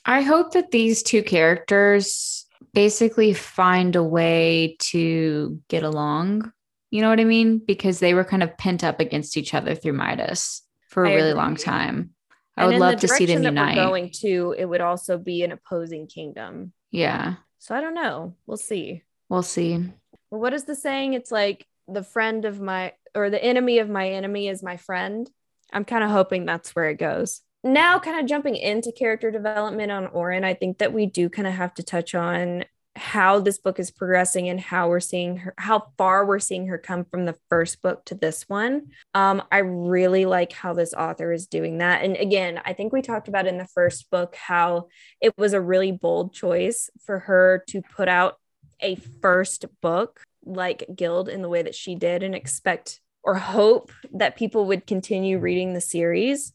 [0.05, 6.53] I hope that these two characters basically find a way to get along.
[6.91, 7.57] You know what I mean?
[7.59, 11.15] Because they were kind of pent up against each other through Midas for a I
[11.15, 11.41] really agree.
[11.41, 12.11] long time.
[12.55, 13.75] I And would love to see them direction that we're unite.
[13.75, 18.55] going to it would also be an opposing kingdom Yeah, so i don't know we'll
[18.57, 19.91] see we'll see.
[20.31, 21.15] Well, what is the saying?
[21.15, 25.29] It's like the friend of my or the enemy of my enemy is my friend.
[25.71, 27.41] I'm kind of hoping that's where it goes.
[27.63, 31.47] Now, kind of jumping into character development on Oren, I think that we do kind
[31.47, 32.63] of have to touch on
[32.97, 36.77] how this book is progressing and how we're seeing her, how far we're seeing her
[36.77, 38.87] come from the first book to this one.
[39.13, 42.03] Um, I really like how this author is doing that.
[42.03, 44.87] And again, I think we talked about in the first book how
[45.21, 48.39] it was a really bold choice for her to put out
[48.79, 53.91] a first book like Gild in the way that she did and expect or hope
[54.13, 56.53] that people would continue reading the series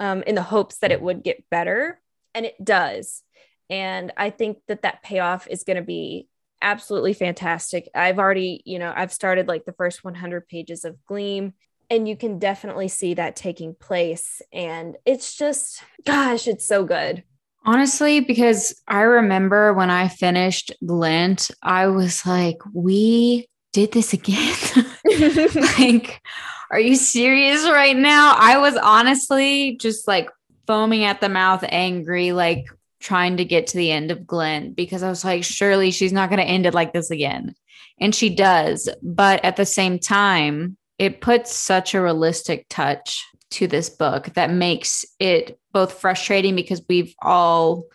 [0.00, 2.00] um, in the hopes that it would get better.
[2.34, 3.22] And it does.
[3.68, 6.28] And I think that that payoff is going to be
[6.62, 7.90] absolutely fantastic.
[7.94, 11.52] I've already, you know, I've started like the first 100 pages of Gleam,
[11.90, 14.40] and you can definitely see that taking place.
[14.50, 17.22] And it's just, gosh, it's so good.
[17.66, 24.56] Honestly, because I remember when I finished Glint, I was like, we did this again.
[25.78, 26.22] like,
[26.70, 28.34] are you serious right now?
[28.38, 30.30] I was honestly just like
[30.66, 32.66] foaming at the mouth, angry, like
[33.00, 36.30] trying to get to the end of Glint because I was like, surely she's not
[36.30, 37.54] going to end it like this again.
[38.00, 38.88] And she does.
[39.02, 44.50] But at the same time, it puts such a realistic touch to this book that
[44.50, 47.86] makes it both frustrating because we've all,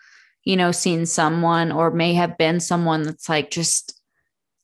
[0.43, 3.98] you know, seen someone or may have been someone that's like, just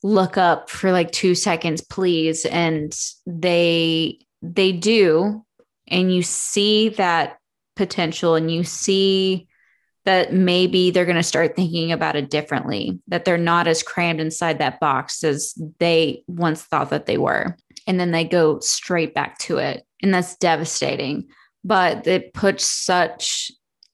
[0.06, 2.46] look up for like two seconds, please.
[2.46, 2.96] And
[3.26, 5.44] they, they do.
[5.88, 7.40] And you see that
[7.76, 9.48] potential and you see
[10.06, 14.20] that maybe they're going to start thinking about it differently, that they're not as crammed
[14.20, 17.58] inside that box as they once thought that they were.
[17.88, 21.30] And then they go straight back to it and that's devastating.
[21.64, 23.52] But it puts such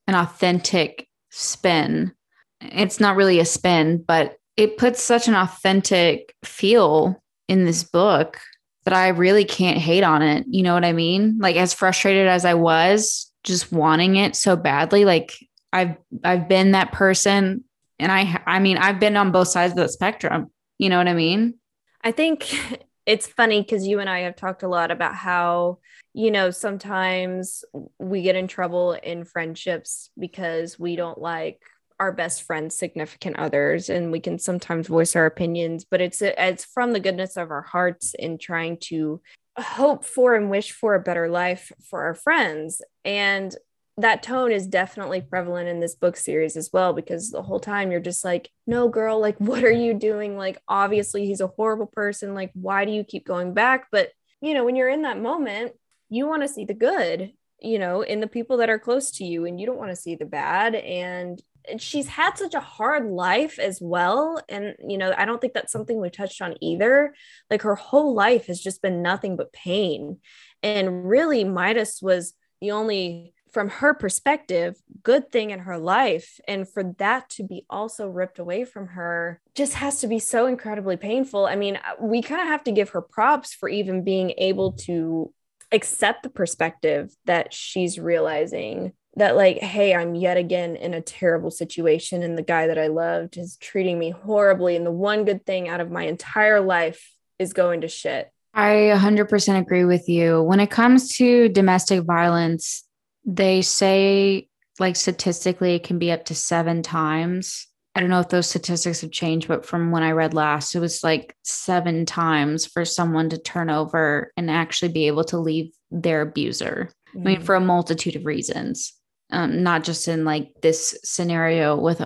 [0.07, 2.11] an authentic spin.
[2.59, 8.39] It's not really a spin, but it puts such an authentic feel in this book
[8.85, 10.45] that I really can't hate on it.
[10.49, 11.37] You know what I mean?
[11.39, 15.35] Like, as frustrated as I was just wanting it so badly, like,
[15.73, 17.63] I've I've been that person
[17.97, 20.51] and I I mean I've been on both sides of the spectrum.
[20.77, 21.55] You know what I mean?
[22.03, 22.53] I think
[23.05, 25.79] it's funny because you and I have talked a lot about how
[26.13, 27.63] you know, sometimes
[27.97, 31.61] we get in trouble in friendships because we don't like
[32.01, 36.65] our best friends significant others and we can sometimes voice our opinions but it's it's
[36.65, 39.21] from the goodness of our hearts in trying to
[39.57, 42.81] hope for and wish for a better life for our friends.
[43.03, 43.55] And
[43.97, 47.91] that tone is definitely prevalent in this book series as well because the whole time
[47.91, 50.37] you're just like no girl like what are you doing?
[50.37, 52.33] Like obviously he's a horrible person.
[52.33, 53.87] Like why do you keep going back?
[53.91, 54.09] But
[54.41, 55.73] you know when you're in that moment
[56.09, 57.31] you want to see the good,
[57.61, 59.95] you know, in the people that are close to you, and you don't want to
[59.95, 60.75] see the bad.
[60.75, 61.41] And
[61.77, 64.41] she's had such a hard life as well.
[64.49, 67.13] And, you know, I don't think that's something we touched on either.
[67.49, 70.19] Like her whole life has just been nothing but pain.
[70.63, 76.39] And really, Midas was the only from her perspective, good thing in her life.
[76.47, 80.45] And for that to be also ripped away from her just has to be so
[80.45, 81.45] incredibly painful.
[81.45, 84.73] I mean, uh, we kind of have to give her props for even being able
[84.83, 85.33] to
[85.71, 91.51] accept the perspective that she's realizing that like hey i'm yet again in a terrible
[91.51, 95.45] situation and the guy that i loved is treating me horribly and the one good
[95.45, 100.41] thing out of my entire life is going to shit i 100% agree with you
[100.41, 102.85] when it comes to domestic violence
[103.25, 104.47] they say
[104.79, 109.01] like statistically it can be up to seven times I don't know if those statistics
[109.01, 113.29] have changed, but from when I read last, it was like seven times for someone
[113.29, 116.89] to turn over and actually be able to leave their abuser.
[117.09, 117.19] Mm-hmm.
[117.19, 117.43] I mean, mm.
[117.43, 118.93] for a multitude of reasons,
[119.31, 122.03] um, not just in like this scenario with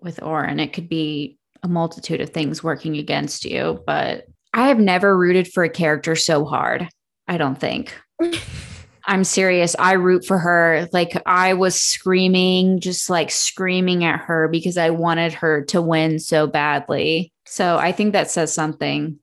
[0.00, 0.60] with Oren.
[0.60, 3.82] It could be a multitude of things working against you.
[3.86, 6.88] But I have never rooted for a character so hard.
[7.26, 7.94] I don't think.
[9.06, 9.76] I'm serious.
[9.78, 10.88] I root for her.
[10.92, 16.18] Like I was screaming, just like screaming at her because I wanted her to win
[16.18, 17.32] so badly.
[17.44, 19.18] So I think that says something.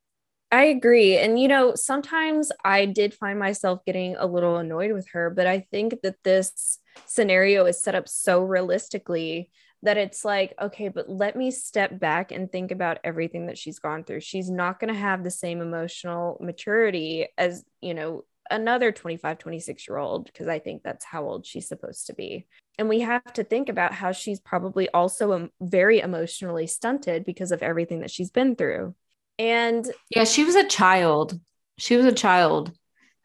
[0.51, 1.17] I agree.
[1.17, 5.47] And, you know, sometimes I did find myself getting a little annoyed with her, but
[5.47, 9.49] I think that this scenario is set up so realistically
[9.83, 13.79] that it's like, okay, but let me step back and think about everything that she's
[13.79, 14.19] gone through.
[14.19, 19.87] She's not going to have the same emotional maturity as, you know, another 25, 26
[19.87, 22.45] year old, because I think that's how old she's supposed to be.
[22.77, 27.51] And we have to think about how she's probably also um, very emotionally stunted because
[27.51, 28.95] of everything that she's been through.
[29.39, 31.39] And yeah, she was a child.
[31.77, 32.71] She was a child.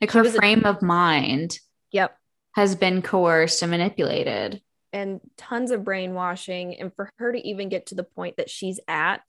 [0.00, 1.58] Like her frame a- of mind.
[1.92, 2.16] Yep.
[2.56, 4.60] Has been coerced and manipulated.
[4.92, 6.80] And tons of brainwashing.
[6.80, 9.22] And for her to even get to the point that she's at,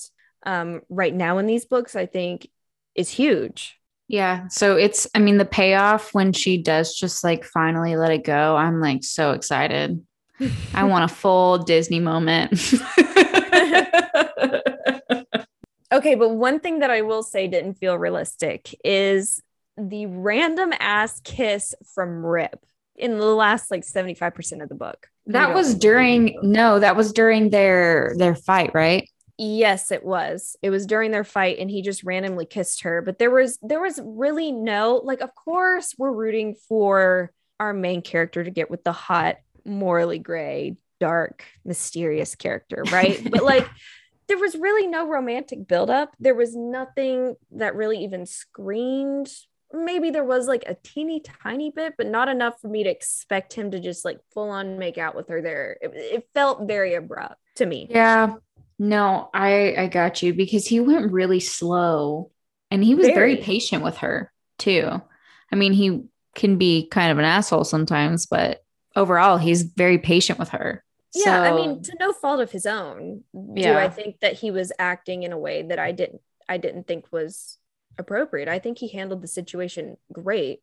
[0.46, 2.50] um, right now in these books, I think
[2.96, 3.78] is huge.
[4.08, 4.48] Yeah.
[4.48, 8.56] So it's, I mean, the payoff when she does just like finally let it go,
[8.56, 10.02] I'm like so excited.
[10.74, 12.54] I want a full Disney moment.
[15.92, 16.16] okay.
[16.16, 19.42] But one thing that I will say didn't feel realistic is
[19.78, 22.66] the random ass kiss from Rip
[22.98, 25.08] in the last like 75% of the book.
[25.28, 29.10] That was during, no, that was during their, their fight, right?
[29.38, 30.56] Yes, it was.
[30.64, 33.02] It was during their fight and he just randomly kissed her.
[33.02, 38.02] But there was there was really no like of course we're rooting for our main
[38.02, 43.30] character to get with the hot, morally gray, dark, mysterious character, right?
[43.30, 43.68] but like
[44.28, 46.14] there was really no romantic buildup.
[46.20, 49.32] There was nothing that really even screamed.
[49.74, 53.54] Maybe there was like a teeny tiny bit, but not enough for me to expect
[53.54, 55.78] him to just like full on make out with her there.
[55.82, 57.88] It, it felt very abrupt to me.
[57.90, 58.36] Yeah.
[58.80, 62.32] No, I I got you because he went really slow
[62.70, 65.02] and he was very, very patient with her too.
[65.52, 66.04] I mean, he
[66.36, 68.64] can be kind of an asshole sometimes, but
[68.96, 70.84] overall he's very patient with her.
[71.16, 73.74] Yeah, so, I mean, to no fault of his own, yeah.
[73.74, 76.88] do I think that he was acting in a way that I didn't I didn't
[76.88, 77.58] think was
[77.98, 78.48] appropriate.
[78.48, 80.62] I think he handled the situation great.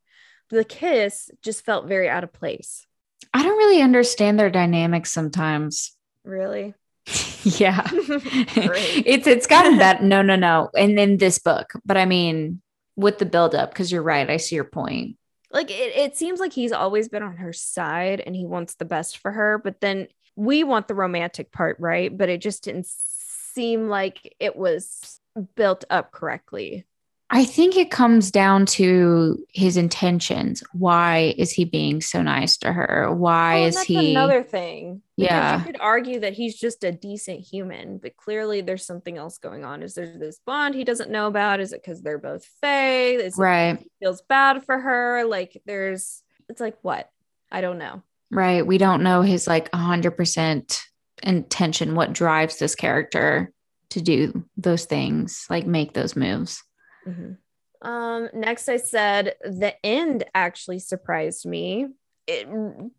[0.50, 2.86] The kiss just felt very out of place.
[3.32, 5.96] I don't really understand their dynamics sometimes.
[6.24, 6.74] Really?
[7.44, 7.82] yeah.
[7.92, 10.70] it's it's gotten that no no no.
[10.76, 12.62] And then this book, but I mean
[12.96, 14.28] with the buildup, because you're right.
[14.30, 15.16] I see your point.
[15.50, 18.84] Like it, it seems like he's always been on her side and he wants the
[18.84, 22.16] best for her, but then we want the romantic part, right?
[22.16, 25.20] But it just didn't seem like it was
[25.54, 26.86] built up correctly.
[27.30, 30.62] I think it comes down to his intentions.
[30.72, 33.12] Why is he being so nice to her?
[33.12, 35.02] Why is he another thing?
[35.16, 35.58] Yeah.
[35.58, 39.64] You could argue that he's just a decent human, but clearly there's something else going
[39.64, 39.82] on.
[39.82, 41.60] Is there this bond he doesn't know about?
[41.60, 43.14] Is it because they're both Fae?
[43.14, 43.78] Is right.
[43.78, 45.24] he feels bad for her?
[45.24, 47.10] Like there's it's like what?
[47.50, 48.02] I don't know.
[48.30, 48.66] Right.
[48.66, 50.82] We don't know his like hundred percent
[51.22, 53.50] intention, what drives this character
[53.90, 56.62] to do those things, like make those moves.
[57.06, 57.88] Mm-hmm.
[57.88, 61.88] Um, next, I said the end actually surprised me.
[62.26, 62.48] It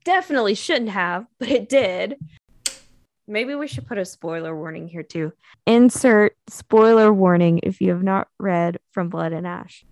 [0.04, 2.18] definitely shouldn't have, but it did.
[3.28, 5.34] Maybe we should put a spoiler warning here too.
[5.66, 9.84] Insert spoiler warning if you have not read From Blood and Ash.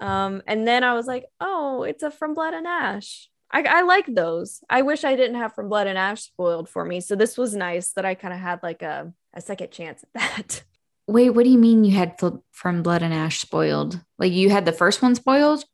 [0.00, 3.30] Um, and then I was like, oh, it's a From Blood and Ash.
[3.50, 4.60] I, I like those.
[4.68, 7.00] I wish I didn't have From Blood and Ash spoiled for me.
[7.00, 10.20] So this was nice that I kind of had like a, a second chance at
[10.20, 10.64] that.
[11.08, 12.20] Wait, what do you mean you had
[12.52, 14.00] From Blood and Ash spoiled?
[14.18, 15.64] Like you had the first one spoiled?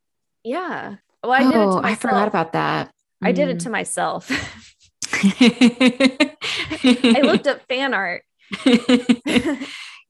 [0.43, 0.97] Yeah.
[1.23, 1.85] Well, I did it to myself.
[1.85, 2.93] I forgot about that.
[3.23, 3.35] I mm.
[3.35, 3.63] did it mm.
[3.65, 4.31] to myself.
[7.15, 8.23] I looked up fan art.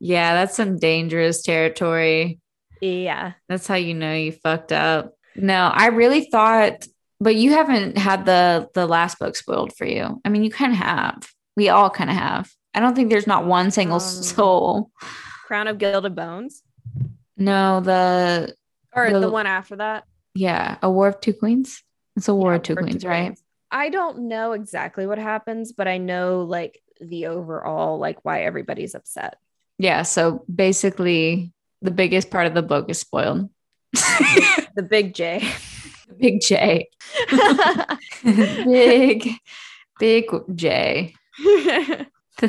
[0.00, 2.40] yeah, that's some dangerous territory.
[2.80, 3.32] Yeah.
[3.48, 5.14] That's how you know you fucked up.
[5.36, 6.86] No, I really thought
[7.24, 10.20] but you haven't had the the last book spoiled for you.
[10.24, 11.32] I mean, you kind of have.
[11.56, 12.52] We all kind of have.
[12.74, 14.90] I don't think there's not one single um, soul.
[15.46, 16.62] Crown of Gilded Bones.
[17.36, 18.54] No, the
[18.92, 20.04] or the, the, one after that.
[20.34, 21.82] Yeah, a War of Two Queens.
[22.16, 23.26] It's a War yeah, of Two, Queens, two right?
[23.26, 23.42] Queens.
[23.70, 28.94] I don't know exactly what happens, but I know like the overall like why everybody's
[28.94, 29.36] upset.
[29.78, 31.52] Yeah, so basically
[31.82, 33.50] the biggest part of the book is spoiled.
[33.92, 35.48] the big J.
[36.18, 36.88] Big J.
[38.24, 39.30] big,
[39.98, 41.14] big J.
[42.42, 42.48] I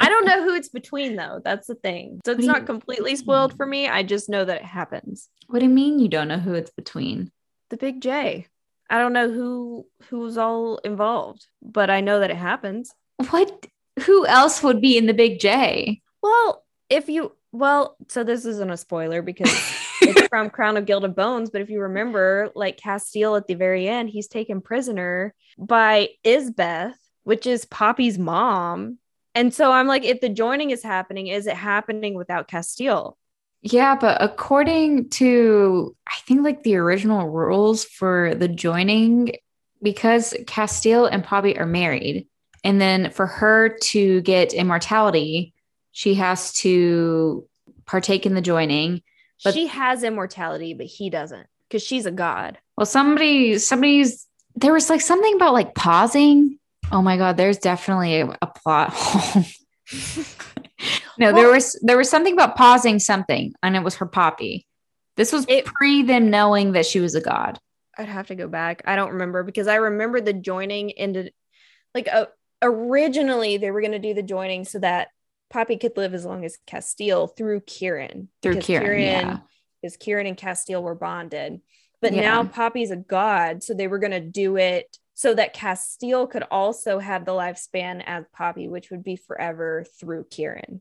[0.00, 1.40] don't know who it's between though.
[1.44, 2.20] That's the thing.
[2.24, 3.88] So it's not completely spoiled for me.
[3.88, 5.28] I just know that it happens.
[5.46, 7.30] What do you mean you don't know who it's between?
[7.70, 8.46] The big J.
[8.90, 12.92] I don't know who who's all involved, but I know that it happens.
[13.30, 13.66] What
[14.04, 16.02] who else would be in the big J?
[16.22, 19.50] Well, if you well, so this isn't a spoiler because
[20.00, 21.50] it's from Crown of Gilded Bones.
[21.50, 26.94] But if you remember, like Casteel at the very end, he's taken prisoner by Isbeth,
[27.24, 28.98] which is Poppy's mom.
[29.34, 33.14] And so I'm like, if the joining is happening, is it happening without Casteel?
[33.62, 39.36] Yeah, but according to I think like the original rules for the joining,
[39.82, 42.28] because Casteel and Poppy are married,
[42.62, 45.54] and then for her to get immortality,
[45.92, 47.48] she has to
[47.86, 49.02] partake in the joining.
[49.42, 52.58] But she has immortality, but he doesn't because she's a god.
[52.76, 56.58] Well, somebody, somebody's there was like something about like pausing
[56.92, 59.42] Oh my god, there's definitely a, a plot hole.
[61.18, 64.66] no, well, there was there was something about pausing something, and it was her poppy.
[65.16, 67.58] This was it, pre them knowing that she was a god.
[67.96, 68.82] I'd have to go back.
[68.86, 71.32] I don't remember because I remember the joining ended
[71.94, 72.26] like uh,
[72.62, 75.08] originally they were going to do the joining so that
[75.50, 78.28] Poppy could live as long as Casteel through Kieran.
[78.42, 79.38] Through because Kieran, yeah.
[79.80, 81.60] Because Kieran and Casteel were bonded.
[82.00, 82.22] But Yeah.
[82.22, 86.98] now Poppy's a god, so they were gonna do it so that Casteel could also
[86.98, 90.80] have the lifespan as Poppy, which would be forever through Kieran.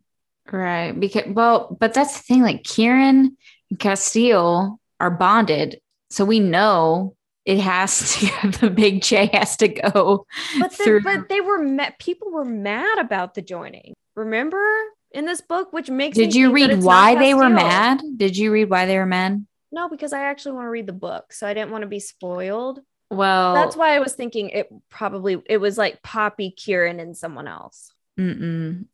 [0.51, 0.91] Right.
[0.91, 3.38] Because well, but that's the thing, like Kieran
[3.69, 5.79] and Casteel are bonded.
[6.09, 7.15] So we know
[7.45, 10.25] it has to the big J has to go
[10.59, 13.93] But the, through but they were ma- people were mad about the joining.
[14.15, 14.63] Remember
[15.11, 18.01] in this book, which makes me Did you read why they were mad?
[18.17, 19.45] Did you read why they were mad?
[19.71, 21.99] No, because I actually want to read the book, so I didn't want to be
[21.99, 22.79] spoiled.
[23.10, 27.47] Well, That's why I was thinking it probably it was like Poppy, Kieran, and someone
[27.47, 27.91] else.
[28.20, 28.86] Mm-mm.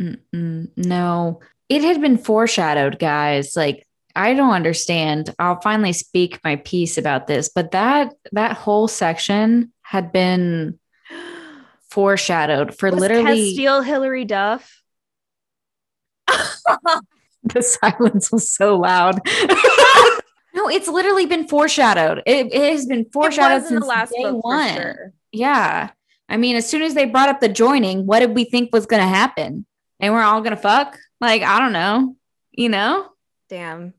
[0.00, 0.68] Mm-mm.
[0.76, 3.54] No, it had been foreshadowed, guys.
[3.54, 3.86] Like,
[4.16, 5.34] I don't understand.
[5.38, 10.78] I'll finally speak my piece about this, but that that whole section had been
[11.90, 14.82] foreshadowed for Was literally Casteel Hillary Duff.
[17.44, 19.20] the silence was so loud.
[20.60, 22.22] no, it's literally been foreshadowed.
[22.26, 24.74] It, it has been foreshadowed since the last day one.
[24.74, 25.12] sure.
[25.32, 25.90] Yeah.
[26.28, 28.86] I mean, as soon as they brought up the joining, what did we think was
[28.86, 29.66] going to happen?
[29.98, 30.96] And we're all going to fuck?
[31.20, 32.16] Like, I don't know.
[32.52, 33.08] You know?
[33.48, 33.94] Damn.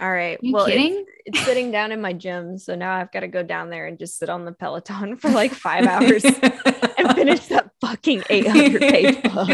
[0.00, 0.38] All right.
[0.42, 1.04] Well, it's- kidding?
[1.26, 3.98] It's, sitting down in my gym, so now I've got to go down there and
[3.98, 9.22] just sit on the Peloton for like five hours and finish that fucking 800 page
[9.32, 9.48] book.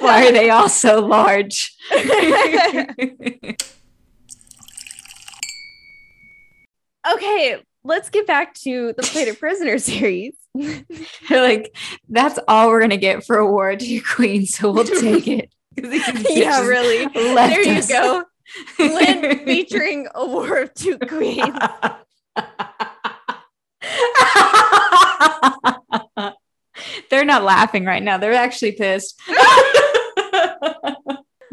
[0.00, 1.74] Why are they all so large?
[7.10, 10.34] okay, let's get back to the Plated Prisoner series.
[10.54, 11.74] They're like,
[12.08, 15.52] that's all we're gonna get for a war to your queen, so we'll take it.
[15.76, 17.06] yeah, really.
[17.06, 17.88] There you us.
[17.88, 18.24] go.
[18.76, 21.56] Glint featuring a War of Two Queens.
[27.08, 28.18] They're not laughing right now.
[28.18, 29.18] They're actually pissed.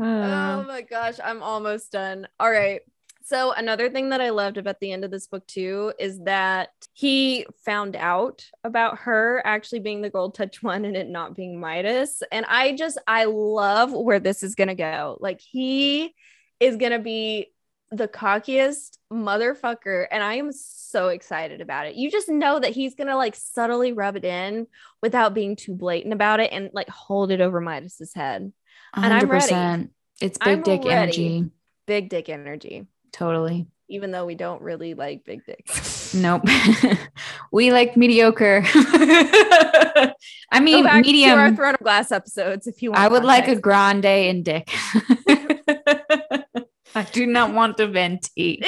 [0.01, 2.27] Oh my gosh, I'm almost done.
[2.39, 2.81] All right.
[3.29, 6.69] So, another thing that I loved about the end of this book, too, is that
[6.93, 11.59] he found out about her actually being the gold touch one and it not being
[11.59, 12.23] Midas.
[12.31, 15.15] And I just, I love where this is going to go.
[15.19, 16.15] Like, he
[16.59, 17.51] is going to be
[17.91, 20.07] the cockiest motherfucker.
[20.09, 21.93] And I am so excited about it.
[21.93, 24.65] You just know that he's going to like subtly rub it in
[25.03, 28.51] without being too blatant about it and like hold it over Midas's head.
[28.95, 29.53] And I'm ready.
[29.53, 29.89] 100%.
[30.19, 30.91] It's big I'm dick ready.
[30.91, 31.45] energy.
[31.85, 32.87] Big dick energy.
[33.11, 33.67] Totally.
[33.89, 35.97] even though we don't really like big dicks.
[36.15, 36.41] Nope.
[37.51, 38.63] we like mediocre.
[40.51, 41.55] I mean, to our medium.
[41.55, 42.99] Throne of Glass episodes if you want.
[42.99, 44.67] I would like a grande and dick.
[46.95, 48.59] I do not want to venti.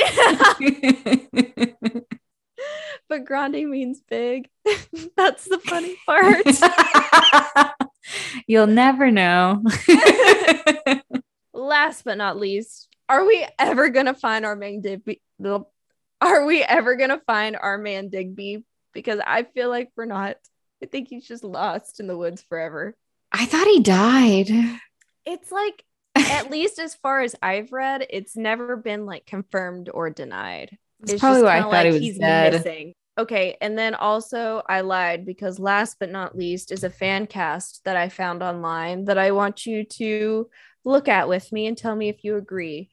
[3.10, 4.48] but grande means big.
[5.18, 6.46] That's the funny part.
[8.46, 9.64] You'll never know.
[11.54, 15.22] Last but not least, are we ever gonna find our man Digby?
[16.22, 18.64] Are we ever gonna find our man Digby?
[18.94, 20.38] Because I feel like we're not.
[20.82, 22.96] I think he's just lost in the woods forever.
[23.32, 24.50] I thought he died.
[25.26, 25.84] It's like,
[26.16, 30.78] at least as far as I've read, it's never been like confirmed or denied.
[31.02, 32.54] That's It's probably why I kinda thought he was he's dead.
[32.54, 32.94] missing.
[33.18, 37.82] Okay, and then also I lied because last but not least is a fan cast
[37.84, 40.50] that I found online that I want you to
[40.84, 42.90] look at with me and tell me if you agree.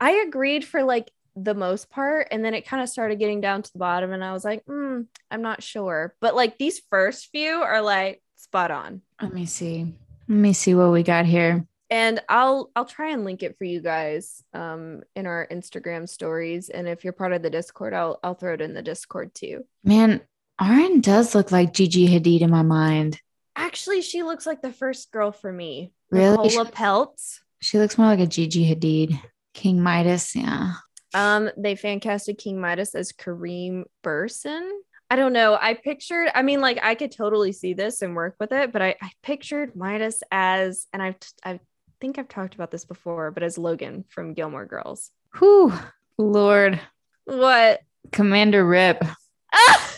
[0.00, 3.62] I agreed for like the most part, and then it kind of started getting down
[3.62, 6.14] to the bottom, and I was like, mm, I'm not sure.
[6.20, 9.02] But like these first few are like spot on.
[9.22, 9.94] Let me see.
[10.28, 11.66] Let me see what we got here.
[11.90, 16.68] and I'll I'll try and link it for you guys um in our Instagram stories
[16.68, 19.64] and if you're part of the Discord I'll I'll throw it in the Discord too.
[19.82, 20.20] Man,
[20.60, 23.20] Aaron does look like Gigi Hadid in my mind.
[23.60, 25.92] Actually, she looks like the first girl for me.
[26.10, 26.48] Really?
[26.48, 27.40] Nicola Peltz.
[27.60, 29.20] She looks more like a Gigi Hadid.
[29.52, 30.74] King Midas, yeah.
[31.12, 34.82] Um they fan casted King Midas as Kareem Burson.
[35.10, 35.58] I don't know.
[35.60, 38.80] I pictured, I mean, like I could totally see this and work with it, but
[38.80, 41.58] I, I pictured Midas as, and I've, I
[42.00, 45.10] think I've talked about this before, but as Logan from Gilmore Girls.
[45.38, 45.72] Whew,
[46.16, 46.80] Lord.
[47.24, 47.80] What?
[48.12, 49.04] Commander Rip.
[49.52, 49.94] Ah!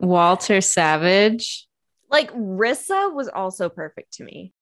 [0.00, 1.68] Walter Savage.
[2.16, 4.54] Like Rissa was also perfect to me.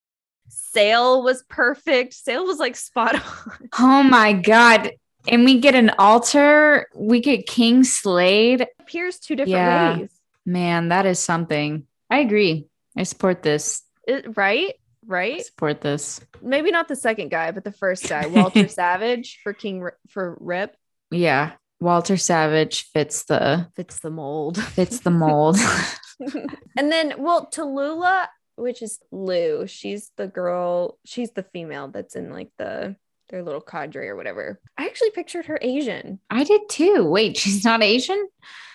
[0.49, 2.13] Sail was perfect.
[2.15, 3.15] Sail was like spot
[3.51, 3.69] on.
[3.79, 4.91] Oh my God.
[5.29, 6.89] And we get an altar.
[6.97, 8.67] We get King Slade.
[8.81, 9.99] Appears two different Yeah.
[9.99, 10.11] ways.
[10.45, 11.87] Man, that is something.
[12.11, 12.67] I agree.
[12.99, 13.83] I support this.
[14.07, 14.71] It- right?
[14.75, 15.45] I Right?
[15.45, 16.21] support this.
[16.43, 20.37] Maybe not the second guy, but the first guy, Walter Savage for King R- for
[20.41, 20.77] Rip
[21.13, 21.53] Yeah.
[21.81, 24.61] Walter Savage fits the fits the mold.
[24.63, 25.57] fits the mold.
[26.79, 29.67] and then, well, Tallulah, which is Lu.
[29.67, 32.97] She's the girl, she's the female that's in like the
[33.31, 34.61] their little cadre or whatever.
[34.77, 36.21] I actually pictured her Asian.
[36.29, 37.05] I did too.
[37.05, 38.29] Wait, she's not Asian?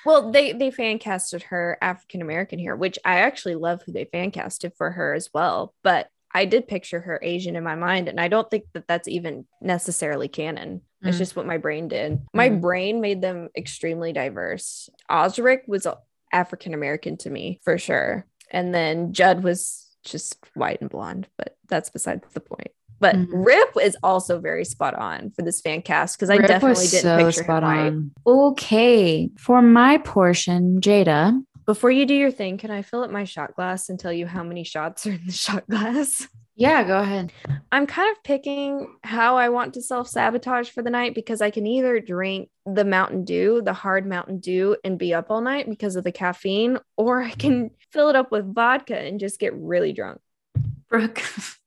[0.06, 4.06] Well, they they fan casted her African American here, which I actually love who they
[4.06, 5.74] fan casted for her as well.
[5.84, 9.08] But I did picture her Asian in my mind, and I don't think that that's
[9.08, 10.82] even necessarily canon.
[11.04, 11.20] It's Mm.
[11.20, 12.20] just what my brain did.
[12.34, 12.62] My Mm.
[12.62, 14.90] brain made them extremely diverse.
[15.10, 15.88] Osric was
[16.32, 21.58] African American to me for sure, and then Judd was just white and blonde, but
[21.68, 22.70] that's besides the point.
[23.02, 23.28] But Mhm.
[23.32, 27.02] Rip is also very spot on for this fan cast because I Rip definitely didn't
[27.04, 27.88] so picture spot him white.
[27.88, 28.12] on.
[28.28, 31.42] Okay, for my portion, Jada.
[31.66, 34.26] Before you do your thing, can I fill up my shot glass and tell you
[34.28, 36.28] how many shots are in the shot glass?
[36.60, 37.32] Yeah, go ahead.
[37.72, 41.52] I'm kind of picking how I want to self sabotage for the night because I
[41.52, 45.70] can either drink the Mountain Dew, the hard Mountain Dew, and be up all night
[45.70, 49.54] because of the caffeine, or I can fill it up with vodka and just get
[49.56, 50.20] really drunk.
[50.90, 51.24] Brooke,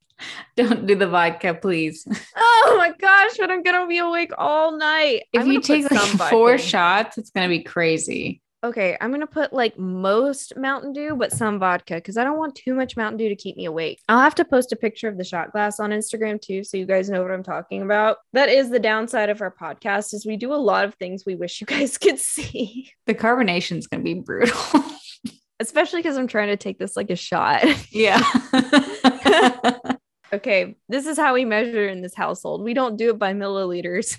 [0.55, 2.07] don't do the vodka, please.
[2.65, 5.23] Oh my gosh, but I'm gonna be awake all night.
[5.33, 6.59] If you take like four in.
[6.59, 8.41] shots, it's gonna be crazy.
[8.63, 12.55] Okay, I'm gonna put like most Mountain Dew, but some vodka because I don't want
[12.55, 13.99] too much Mountain Dew to keep me awake.
[14.07, 16.85] I'll have to post a picture of the shot glass on Instagram too, so you
[16.85, 18.17] guys know what I'm talking about.
[18.33, 21.35] That is the downside of our podcast is we do a lot of things we
[21.35, 24.57] wish you guys could see, The carbonation is gonna be brutal.
[25.59, 27.63] especially because I'm trying to take this like a shot.
[27.91, 28.21] yeah.
[30.33, 32.63] okay, this is how we measure in this household.
[32.63, 34.17] We don't do it by milliliters.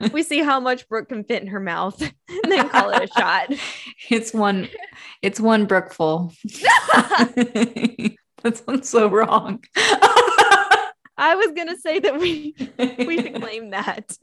[0.12, 3.06] we see how much Brooke can fit in her mouth and then call it a
[3.18, 3.52] shot.
[4.10, 4.68] it's one
[5.22, 6.32] it's one brookful.
[6.44, 8.16] that
[8.66, 9.62] sounds so wrong.
[11.20, 14.16] I was gonna say that we we should claim that.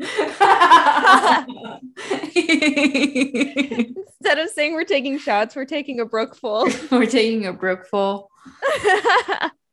[3.97, 6.67] Instead of saying we're taking shots, we're taking a brookful.
[6.89, 8.31] We're taking a brookful.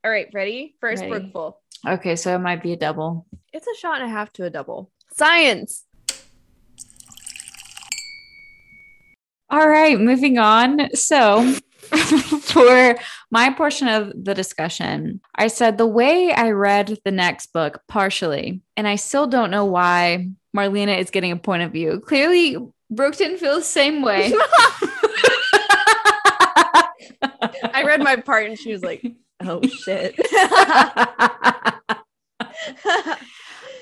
[0.04, 0.74] All right, ready?
[0.80, 1.10] First Ready.
[1.12, 1.60] brookful.
[1.86, 3.24] Okay, so it might be a double.
[3.52, 4.90] It's a shot and a half to a double.
[5.14, 5.84] Science.
[9.48, 10.92] All right, moving on.
[10.94, 11.52] So,
[12.40, 12.96] for
[13.30, 18.60] my portion of the discussion, I said the way I read the next book partially,
[18.76, 22.00] and I still don't know why Marlena is getting a point of view.
[22.00, 22.56] Clearly,
[22.90, 24.32] Brooke didn't feel the same way.
[27.22, 29.04] I read my part and she was like,
[29.46, 30.14] "Oh shit."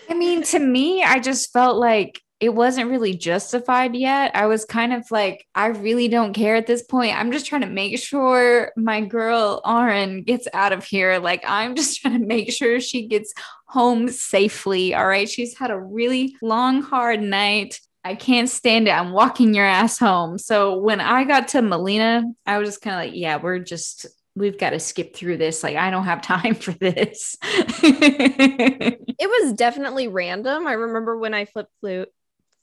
[0.09, 4.35] I mean, to me, I just felt like it wasn't really justified yet.
[4.35, 7.15] I was kind of like, I really don't care at this point.
[7.17, 11.19] I'm just trying to make sure my girl Aaron gets out of here.
[11.19, 13.35] Like, I'm just trying to make sure she gets
[13.67, 14.95] home safely.
[14.95, 15.29] All right.
[15.29, 17.79] She's had a really long, hard night.
[18.03, 18.93] I can't stand it.
[18.93, 20.39] I'm walking your ass home.
[20.39, 24.07] So when I got to Malina, I was just kind of like, yeah, we're just,
[24.37, 25.63] we've got to skip through this.
[25.63, 27.37] Like, I don't have time for this.
[27.43, 30.67] it was definitely random.
[30.67, 32.07] I remember when I flipped flu-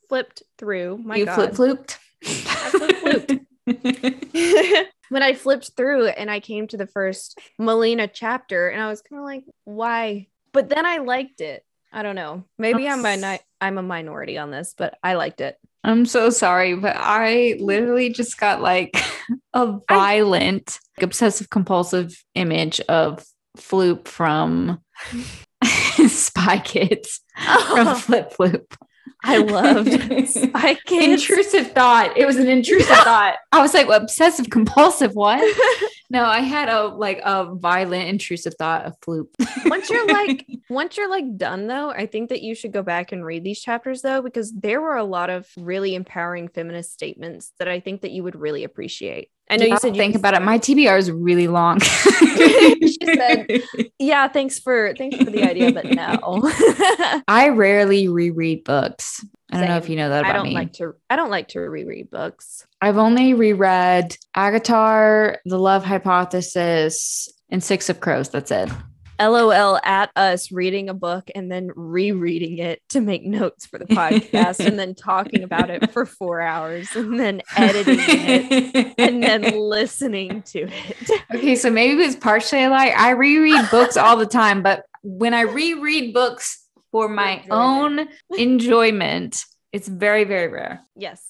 [0.10, 0.98] flipped through.
[0.98, 1.56] My you God.
[1.56, 1.92] flip
[5.10, 9.02] when I flipped through and I came to the first Malina chapter, and I was
[9.02, 10.28] kind of like, why?
[10.54, 11.64] But then I liked it.
[11.92, 12.44] I don't know.
[12.58, 15.58] Maybe I'm a I'm a minority on this, but I liked it.
[15.88, 19.02] I'm so sorry, but I literally just got like
[19.54, 23.26] a violent obsessive compulsive image of
[23.58, 24.82] Floop from
[26.08, 27.22] Spy Kids
[27.68, 28.66] from Flip Floop.
[29.24, 29.92] I loved
[30.30, 31.24] Spy Kids.
[31.30, 32.16] intrusive thought.
[32.18, 33.36] It was an intrusive thought.
[33.52, 35.14] I was like, well, obsessive compulsive.
[35.16, 35.42] What?
[36.10, 39.28] No, I had a like a violent intrusive thought of Floop.
[39.66, 43.12] once you're like once you're like done though i think that you should go back
[43.12, 47.52] and read these chapters though because there were a lot of really empowering feminist statements
[47.60, 50.34] that i think that you would really appreciate i know you said you think about
[50.34, 50.42] it.
[50.42, 51.80] My TBR is really long.
[51.80, 53.62] She said-
[54.00, 56.42] yeah thanks for thanks for the idea but no
[57.28, 59.26] I rarely reread books.
[59.52, 60.54] I don't know if you know that i don't me.
[60.54, 67.28] like to i don't like to reread books I've only reread Agatar, The Love Hypothesis,
[67.50, 68.30] and Six of Crows.
[68.30, 68.70] That's it.
[69.20, 73.86] Lol at us reading a book and then rereading it to make notes for the
[73.86, 79.42] podcast and then talking about it for four hours and then editing it and then
[79.60, 82.94] listening to it okay, so maybe it was partially a lie.
[82.96, 87.52] I reread books all the time, but when I reread books for my enjoyment.
[87.52, 90.86] own enjoyment, it's very, very rare.
[90.96, 91.24] Yes.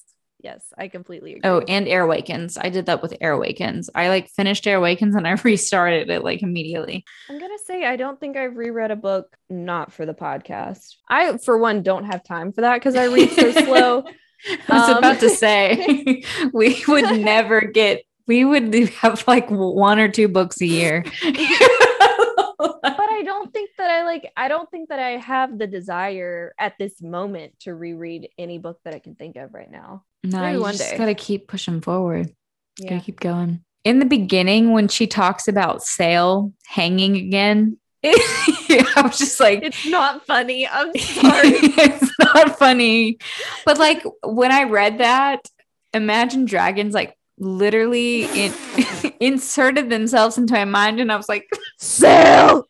[0.47, 0.71] Yes.
[0.77, 1.49] I completely agree.
[1.49, 2.57] Oh, and Air Awakens.
[2.57, 3.89] I did that with Air Awakens.
[3.93, 7.03] I like finished Air Awakens and I restarted it like immediately.
[7.29, 10.95] I'm going to say I don't think I've reread a book not for the podcast.
[11.09, 14.03] I, for one, don't have time for that because I read so slow.
[14.69, 16.23] I was Um, about to say
[16.53, 21.03] we would never get we would have like one or two books a year.
[21.23, 26.53] but I don't think that I like I don't think that I have the desire
[26.59, 30.03] at this moment to reread any book that I can think of right now.
[30.31, 30.97] No, Maybe you one just day.
[30.97, 32.33] gotta keep pushing forward.
[32.79, 32.91] Yeah.
[32.91, 33.63] Gotta keep going.
[33.83, 39.85] In the beginning, when she talks about Sail hanging again, I was just like, It's
[39.87, 40.67] not funny.
[40.67, 41.49] I'm sorry.
[41.53, 43.17] it's not funny.
[43.65, 45.47] But like when I read that,
[45.93, 48.53] Imagine Dragons like literally in,
[49.19, 51.47] inserted themselves into my mind, and I was like,
[51.79, 52.65] Sail.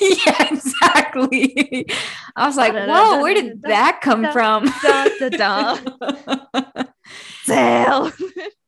[0.00, 1.86] yeah, exactly.
[2.36, 4.64] I was like, whoa, where did that come from?
[7.44, 8.12] Sail.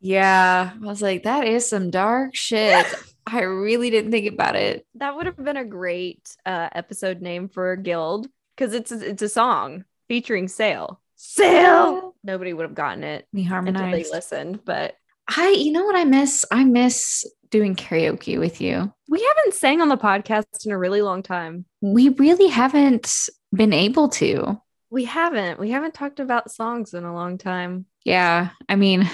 [0.01, 2.87] yeah, I was like, that is some dark shit.
[3.27, 4.87] I really didn't think about it.
[4.97, 9.11] That would have been a great uh, episode name for a Gild because it's a,
[9.11, 11.01] it's a song featuring Sail.
[11.17, 12.15] Sail.
[12.23, 14.95] Nobody would have gotten it We until they listened, but
[15.29, 16.45] I, you know what I miss?
[16.51, 18.93] I miss doing karaoke with you.
[19.09, 21.65] we haven't sang on the podcast in a really long time.
[21.81, 23.11] We really haven't
[23.55, 24.61] been able to.
[24.91, 25.59] We haven't.
[25.59, 27.87] We haven't talked about songs in a long time.
[28.05, 28.51] Yeah.
[28.69, 29.09] I mean,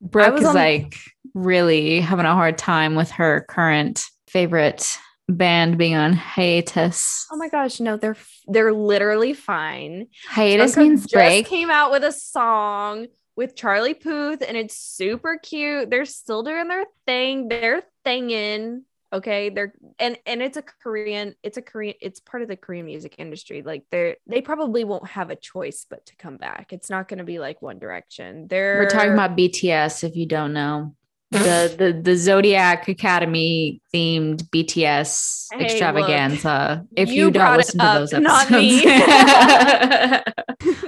[0.00, 0.96] Brooke is on- like
[1.34, 4.98] really having a hard time with her current favorite
[5.28, 7.26] band being on hiatus.
[7.30, 10.08] Oh my gosh, no, they're they're literally fine.
[10.28, 11.46] Hiatus Jungkook means just break.
[11.46, 13.06] came out with a song
[13.36, 15.88] with Charlie Puth, and it's super cute.
[15.90, 17.48] They're still doing their thing.
[17.48, 18.82] They're thinging.
[19.12, 21.34] Okay, they're and and it's a Korean.
[21.42, 21.94] It's a Korean.
[22.00, 23.62] It's part of the Korean music industry.
[23.62, 26.72] Like they're they probably won't have a choice but to come back.
[26.72, 28.46] It's not going to be like One Direction.
[28.48, 30.94] They're We're talking about BTS if you don't know.
[31.32, 36.84] The the the Zodiac Academy themed BTS Hey, extravaganza.
[36.96, 38.84] if you you, don't listen to up, those not episodes.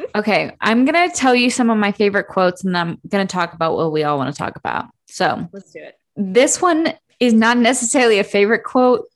[0.16, 3.74] okay, I'm gonna tell you some of my favorite quotes and I'm gonna talk about
[3.76, 4.86] what we all want to talk about.
[5.08, 5.98] So Let's do it.
[6.16, 6.92] this one
[7.22, 9.06] is not necessarily a favorite quote.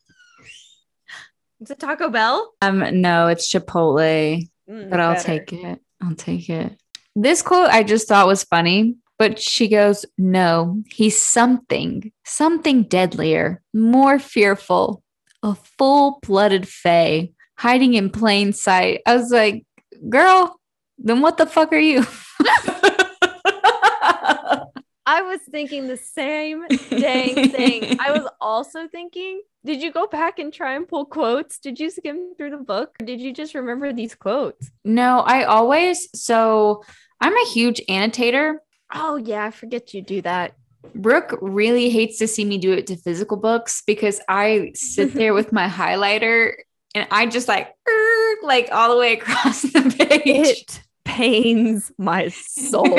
[1.61, 2.55] Is it Taco Bell?
[2.63, 4.49] Um, no, it's Chipotle.
[4.71, 5.27] Mm, but I'll better.
[5.27, 5.81] take it.
[6.01, 6.79] I'll take it.
[7.17, 13.61] This quote I just thought was funny, but she goes, No, he's something, something deadlier,
[13.75, 15.03] more fearful,
[15.43, 19.01] a full blooded Fae hiding in plain sight.
[19.05, 19.65] I was like,
[20.09, 20.61] Girl,
[20.99, 22.05] then what the fuck are you?
[25.07, 28.01] I was thinking the same dang thing.
[28.01, 31.59] I was also thinking, did you go back and try and pull quotes?
[31.59, 32.97] Did you skim through the book?
[33.01, 34.71] Or did you just remember these quotes?
[34.85, 36.83] no, I always, so
[37.21, 38.61] I'm a huge annotator.
[38.93, 40.55] Oh, yeah, I forget you do that.
[40.95, 45.35] Brooke really hates to see me do it to physical books because I sit there
[45.39, 46.53] with my highlighter
[46.95, 50.47] and I just like "Er," like all the way across the page.
[50.49, 50.83] It
[51.17, 52.85] pains my soul.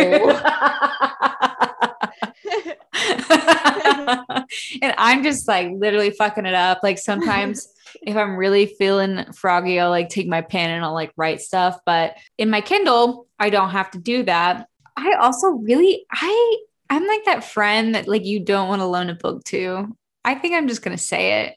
[4.82, 6.80] and I'm just like literally fucking it up.
[6.82, 7.68] Like sometimes
[8.02, 11.78] if I'm really feeling froggy, I'll like take my pen and I'll like write stuff.
[11.86, 14.68] But in my Kindle, I don't have to do that.
[14.96, 16.58] I also really I
[16.90, 19.96] I'm like that friend that like you don't want to loan a book to.
[20.26, 21.56] I think I'm just gonna say it.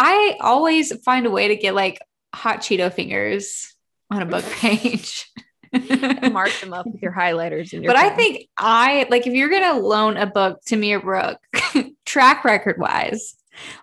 [0.00, 2.00] I always find a way to get like
[2.34, 3.76] hot Cheeto fingers
[4.10, 5.30] on a book page.
[6.32, 9.78] Mark them up with your highlighters your But I think I like if you're gonna
[9.78, 11.38] loan a book to me or Brooke,
[12.04, 13.36] track record wise,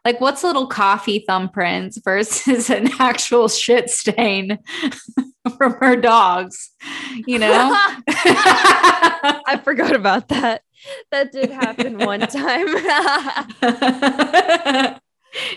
[0.04, 4.60] like what's little coffee thumbprints versus an actual shit stain
[5.58, 6.72] from her dogs,
[7.26, 7.72] you know?
[8.08, 10.64] I forgot about that.
[11.12, 12.68] That did happen one time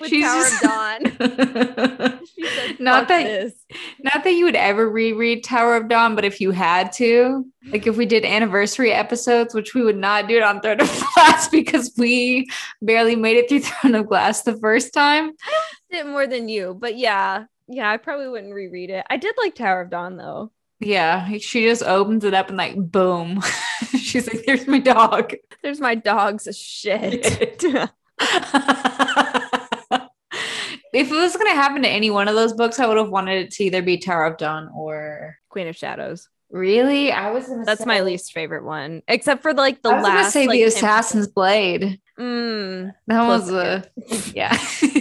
[0.00, 2.20] with She's Tower just- of Dawn.
[2.80, 3.54] Not that- this."
[4.02, 7.86] Not that you would ever reread Tower of Dawn, but if you had to, like
[7.86, 11.48] if we did anniversary episodes, which we would not do it on Throne of Glass
[11.48, 12.48] because we
[12.82, 15.32] barely made it through Throne of Glass the first time.
[15.90, 19.04] it more than you, but yeah, yeah, I probably wouldn't reread it.
[19.10, 20.50] I did like Tower of Dawn though.
[20.80, 23.42] Yeah, she just opens it up and like boom.
[23.98, 25.34] She's like, there's my dog.
[25.62, 27.62] There's my dog's shit.
[30.92, 33.44] If it was gonna happen to any one of those books, I would have wanted
[33.46, 36.28] it to either be Tower of Dawn or Queen of Shadows.
[36.50, 37.12] really.
[37.12, 40.32] I was That's say, my least favorite one, except for like the I was last.
[40.32, 42.00] say like, the 10 Assassin's Blade.
[42.18, 42.92] Mm.
[43.06, 43.84] That was a
[44.34, 44.52] yeah.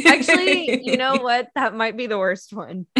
[0.08, 1.50] Actually, you know what?
[1.56, 2.86] That might be the worst one.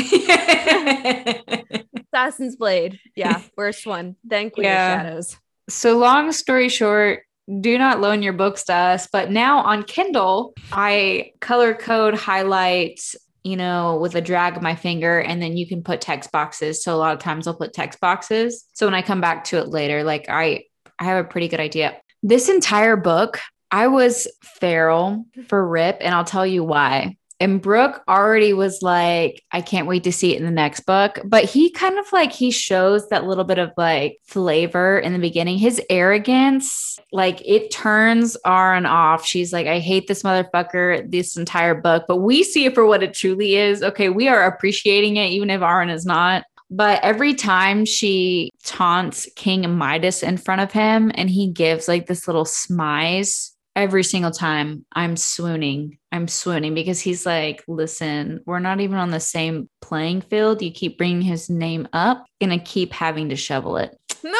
[2.14, 3.00] Assassin's Blade.
[3.16, 4.16] Yeah, worst one.
[4.24, 4.94] Then Queen Yeah.
[5.02, 5.38] of Shadows.
[5.70, 7.24] so long story short,
[7.62, 9.08] do not loan your books to us.
[9.12, 13.02] But now on Kindle, I color code highlight,
[13.44, 16.84] you know, with a drag of my finger, and then you can put text boxes.
[16.84, 18.66] So a lot of times I'll put text boxes.
[18.74, 20.66] So when I come back to it later, like I
[21.00, 21.98] I have a pretty good idea.
[22.22, 23.40] This entire book
[23.72, 27.18] I was feral for Rip, and I'll tell you why.
[27.42, 31.20] And Brooke already was like, I can't wait to see it in the next book.
[31.24, 35.20] But he kind of like, he shows that little bit of like flavor in the
[35.20, 35.58] beginning.
[35.58, 39.26] His arrogance, like it turns Aron off.
[39.26, 42.04] She's like, I hate this motherfucker this entire book.
[42.10, 43.84] But we see it for what it truly is.
[43.84, 46.44] Okay, we are appreciating it, even if Aron is not.
[46.70, 52.06] But every time she taunts King Midas in front of him and he gives like
[52.06, 55.98] this little smize, every single time I'm swooning.
[56.12, 60.62] I'm swooning because he's like, listen, we're not even on the same playing field.
[60.62, 63.98] You keep bringing his name up, gonna keep having to shovel it.
[64.24, 64.34] No.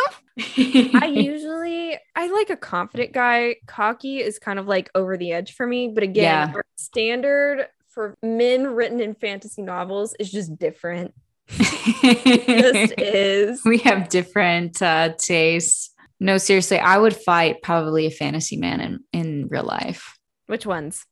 [1.00, 3.56] I usually I like a confident guy.
[3.68, 6.52] Cocky is kind of like over the edge for me, but again, Yeah.
[6.56, 11.14] our standard for men written in fantasy novels is just different.
[11.50, 13.62] Just is.
[13.66, 15.89] we have different uh, tastes.
[16.20, 20.18] No, seriously, I would fight probably a fantasy man in, in real life.
[20.48, 21.06] Which ones?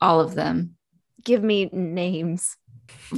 [0.00, 0.76] All of them.
[1.24, 2.56] Give me names.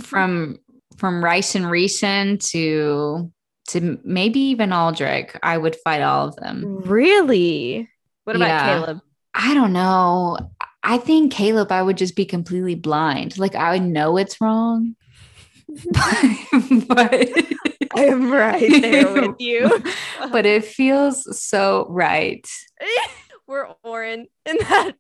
[0.03, 0.59] From
[0.97, 3.33] from Rice and Reason to
[3.69, 5.31] to maybe even Aldrich.
[5.43, 6.83] I would fight all of them.
[6.85, 7.89] Really?
[8.25, 8.67] What about Yeah.
[8.81, 9.01] Caleb?
[9.35, 10.39] I don't know.
[10.83, 13.39] I think Caleb, I would just be completely blind.
[13.39, 14.97] Like I would know it's wrong.
[16.89, 17.29] but
[17.97, 19.83] I am right there with you.
[20.31, 22.47] but it feels so right.
[23.47, 24.93] We're Auren in that.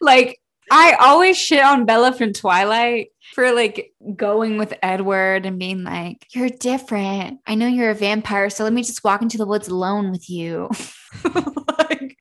[0.00, 5.82] like I always shit on Bella from Twilight for like going with Edward and being
[5.82, 7.40] like, "You're different.
[7.44, 10.30] I know you're a vampire, so let me just walk into the woods alone with
[10.30, 10.70] you."
[11.24, 12.16] like,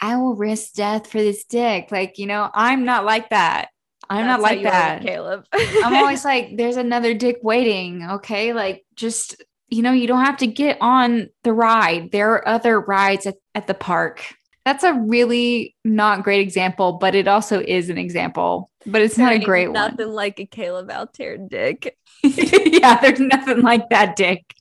[0.00, 1.90] I will risk death for this dick.
[1.90, 3.70] Like, you know, I'm not like that.
[4.12, 5.02] I'm not That's how like you are with that.
[5.02, 5.46] Caleb.
[5.84, 8.06] I'm always like, there's another dick waiting.
[8.10, 8.52] Okay.
[8.52, 12.12] Like, just, you know, you don't have to get on the ride.
[12.12, 14.22] There are other rides at, at the park.
[14.66, 19.32] That's a really not great example, but it also is an example, but it's not
[19.32, 19.72] a great one.
[19.72, 21.96] Nothing like a Caleb Altair dick.
[22.22, 24.54] yeah, there's nothing like that dick.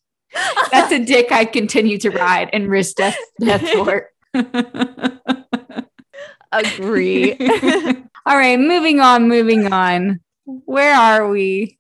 [0.72, 4.10] That's a dick I continue to ride and risk death, death for.
[6.52, 7.36] Agree.
[8.26, 10.20] All right, moving on, moving on.
[10.46, 11.78] Where are we?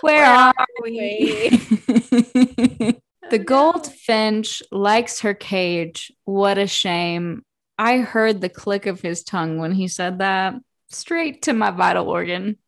[0.00, 1.48] Where, Where are, are we?
[3.30, 6.12] the goldfinch likes her cage.
[6.24, 7.44] What a shame.
[7.78, 10.54] I heard the click of his tongue when he said that
[10.90, 12.58] straight to my vital organ.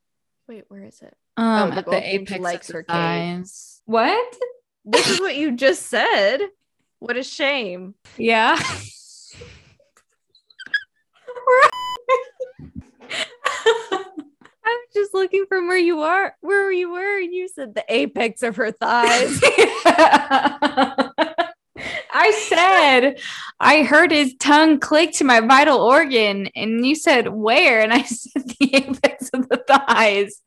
[0.48, 1.14] Wait, where is it?
[1.36, 2.92] Um, Oh, the at the apex likes her cage.
[2.94, 3.82] thighs.
[3.84, 4.36] What?
[4.84, 6.40] This is what you just said.
[6.98, 7.94] What a shame.
[8.18, 8.58] Yeah.
[13.78, 14.02] I
[14.64, 18.42] was just looking from where you are, where you were, and you said the apex
[18.42, 19.40] of her thighs.
[22.18, 23.20] I said,
[23.60, 27.82] I heard his tongue click to my vital organ, and you said where?
[27.82, 30.42] And I said the apex of the thighs.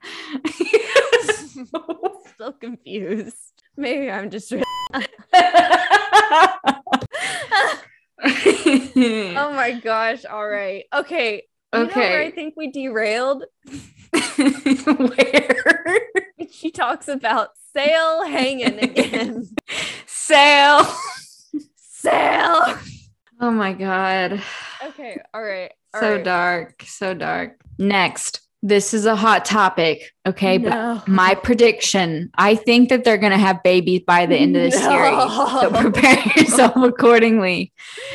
[2.33, 3.35] Still confused.
[3.77, 4.51] Maybe I'm just.
[4.51, 4.63] oh
[9.53, 10.25] my gosh!
[10.25, 10.85] All right.
[10.93, 11.43] Okay.
[11.71, 13.45] You where I think we derailed.
[14.97, 15.99] where?
[16.51, 19.55] She talks about sail hanging again.
[20.05, 20.85] Sail.
[21.75, 22.77] sail.
[23.41, 24.41] Oh my God.
[24.83, 25.19] Okay.
[25.33, 25.71] All right.
[25.93, 26.23] all so right.
[26.23, 26.83] dark.
[26.85, 27.59] So dark.
[27.77, 28.41] Next.
[28.61, 30.11] This is a hot topic.
[30.25, 30.57] Okay.
[30.57, 34.63] But my prediction I think that they're going to have babies by the end of
[34.63, 35.31] the series.
[35.33, 37.71] So prepare yourself accordingly.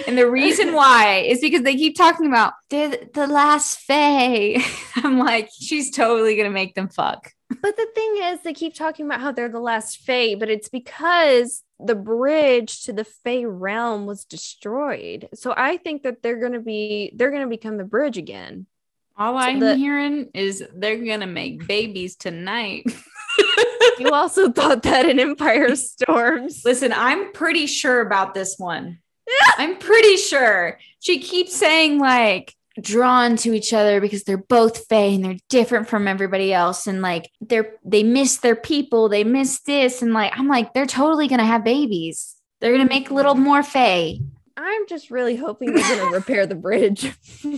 [0.06, 4.62] And the reason why is because they keep talking about they're the- the last Fae.
[4.96, 7.30] I'm like, she's totally going to make them fuck.
[7.48, 10.68] But the thing is, they keep talking about how they're the last Fae, but it's
[10.68, 15.28] because the bridge to the Fae realm was destroyed.
[15.34, 18.66] So I think that they're gonna be they're gonna become the bridge again.
[19.16, 22.84] All I'm the- hearing is they're going to make babies tonight.
[23.98, 26.62] You also thought that in Empire Storms.
[26.64, 28.98] Listen, I'm pretty sure about this one.
[29.56, 30.78] I'm pretty sure.
[30.98, 35.88] She keeps saying like drawn to each other because they're both Fae and they're different
[35.88, 36.88] from everybody else.
[36.88, 40.02] And like they're they miss their people, they miss this.
[40.02, 42.34] And like I'm like, they're totally gonna have babies.
[42.60, 44.18] They're gonna make little more Fae.
[44.56, 47.12] I'm just really hoping they're gonna repair the bridge.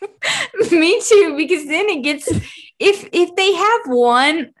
[0.70, 2.28] Me too, because then it gets
[2.78, 4.52] if if they have one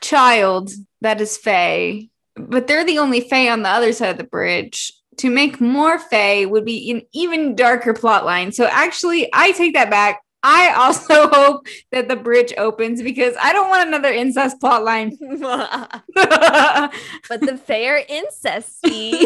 [0.00, 4.24] child that is Fae, but they're the only Fae on the other side of the
[4.24, 4.92] bridge.
[5.18, 8.52] To make more Fae would be an even darker plot line.
[8.52, 10.22] So actually, I take that back.
[10.44, 15.16] I also hope that the bridge opens because I don't want another incest plot line.
[15.20, 15.80] but
[17.40, 19.24] the Fae are incesty.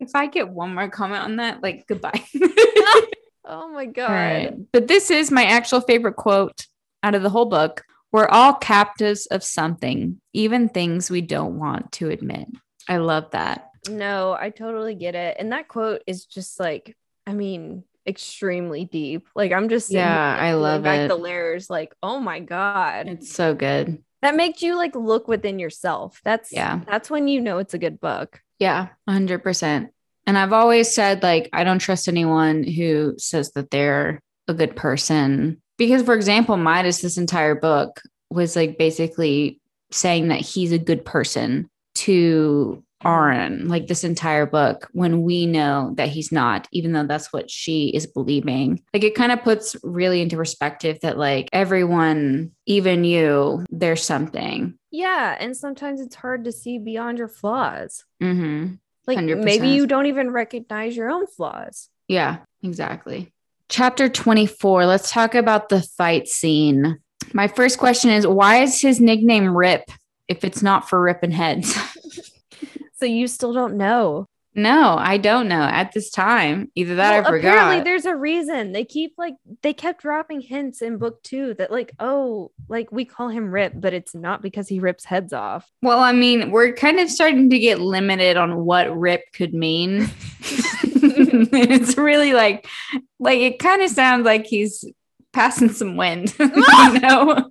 [0.00, 2.24] if I get one more comment on that, like goodbye.
[3.46, 4.10] Oh my god.
[4.10, 4.54] Right.
[4.72, 6.66] But this is my actual favorite quote
[7.02, 7.84] out of the whole book.
[8.12, 12.48] We're all captives of something, even things we don't want to admit.
[12.88, 13.70] I love that.
[13.88, 15.36] No, I totally get it.
[15.38, 19.28] And that quote is just like, I mean, extremely deep.
[19.34, 21.08] Like I'm just Yeah, I love back it.
[21.08, 21.68] the layers.
[21.68, 24.02] Like, oh my god, It's so good.
[24.22, 26.20] that makes you like look within yourself.
[26.24, 26.80] That's Yeah.
[26.86, 28.40] That's when you know it's a good book.
[28.58, 29.90] Yeah, 100%.
[30.26, 34.74] And I've always said, like, I don't trust anyone who says that they're a good
[34.74, 35.60] person.
[35.78, 38.00] Because, for example, Midas, this entire book
[38.30, 39.60] was like basically
[39.90, 45.92] saying that he's a good person to Auren, like this entire book, when we know
[45.96, 48.82] that he's not, even though that's what she is believing.
[48.92, 54.76] Like, it kind of puts really into perspective that, like, everyone, even you, there's something.
[54.90, 58.04] Yeah, and sometimes it's hard to see beyond your flaws.
[58.20, 58.74] hmm
[59.06, 59.44] Like 100%.
[59.44, 61.88] maybe you don't even recognize your own flaws.
[62.08, 63.32] Yeah, exactly.
[63.68, 64.86] Chapter 24.
[64.86, 66.98] Let's talk about the fight scene.
[67.32, 69.82] My first question is why is his nickname Rip
[70.28, 71.76] if it's not for ripping heads?
[72.98, 74.26] So you still don't know.
[74.56, 76.70] No, I don't know at this time.
[76.74, 77.54] Either that Well, I forgot.
[77.54, 78.72] Apparently, there's a reason.
[78.72, 83.04] They keep like they kept dropping hints in book two that like, oh, like we
[83.04, 85.70] call him Rip, but it's not because he rips heads off.
[85.82, 90.08] well, I mean, we're kind of starting to get limited on what Rip could mean.
[91.02, 92.66] it's really like,
[93.18, 94.84] like it kind of sounds like he's
[95.32, 97.46] passing some wind, you know?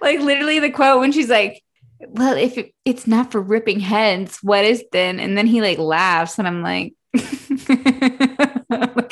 [0.00, 1.62] like literally the quote when she's like,
[2.00, 5.20] well, if it, it's not for ripping heads, what is then?
[5.20, 7.22] And then he like laughs, and I'm like, look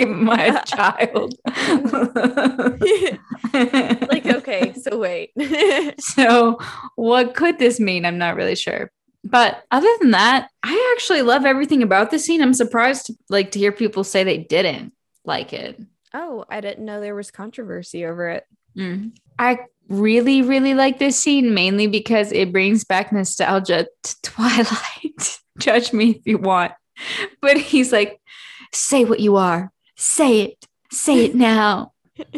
[0.01, 1.35] at my child.
[4.09, 5.31] like, okay, so wait.
[6.01, 6.59] so
[6.97, 8.05] what could this mean?
[8.05, 8.91] I'm not really sure.
[9.25, 12.43] But other than that, I actually love everything about the scene.
[12.43, 14.93] I'm surprised like to hear people say they didn't
[15.25, 15.81] like it.
[16.13, 18.45] oh, I didn't know there was controversy over it.
[18.77, 19.13] Mm.
[19.39, 19.59] I
[19.93, 25.39] really, really like this scene mainly because it brings back nostalgia to Twilight.
[25.59, 26.73] Judge me if you want.
[27.41, 28.21] But he's like,
[28.73, 29.71] say what you are.
[29.97, 30.67] Say it.
[30.91, 31.93] Say it now.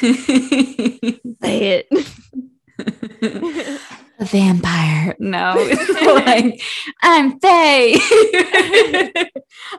[0.00, 0.32] Say
[1.42, 1.86] it.
[4.18, 5.16] a vampire.
[5.18, 6.60] No, it's like
[7.02, 7.94] I'm Fae.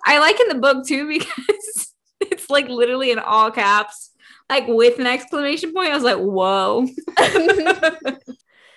[0.05, 4.11] I like in the book too because it's like literally in all caps,
[4.49, 5.91] like with an exclamation point.
[5.91, 6.87] I was like, whoa.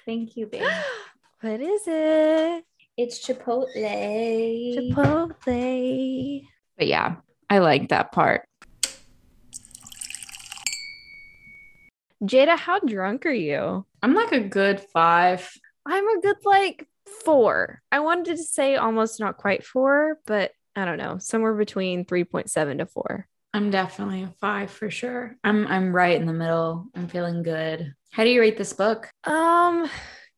[0.07, 0.63] Thank you, babe.
[1.41, 2.65] what is it?
[2.97, 4.95] It's Chipotle.
[4.95, 6.45] Chipotle.
[6.77, 7.17] But yeah,
[7.49, 8.45] I like that part.
[12.23, 13.87] Jada, how drunk are you?
[14.03, 15.51] I'm like a good five.
[15.87, 16.87] I'm a good like
[17.25, 17.81] four.
[17.91, 22.79] I wanted to say almost not quite four, but I don't know, somewhere between 3.7
[22.79, 23.27] to four.
[23.53, 25.37] I'm definitely a five for sure.
[25.43, 26.87] I'm I'm right in the middle.
[26.95, 27.95] I'm feeling good.
[28.11, 29.09] How do you rate this book?
[29.25, 29.89] Um,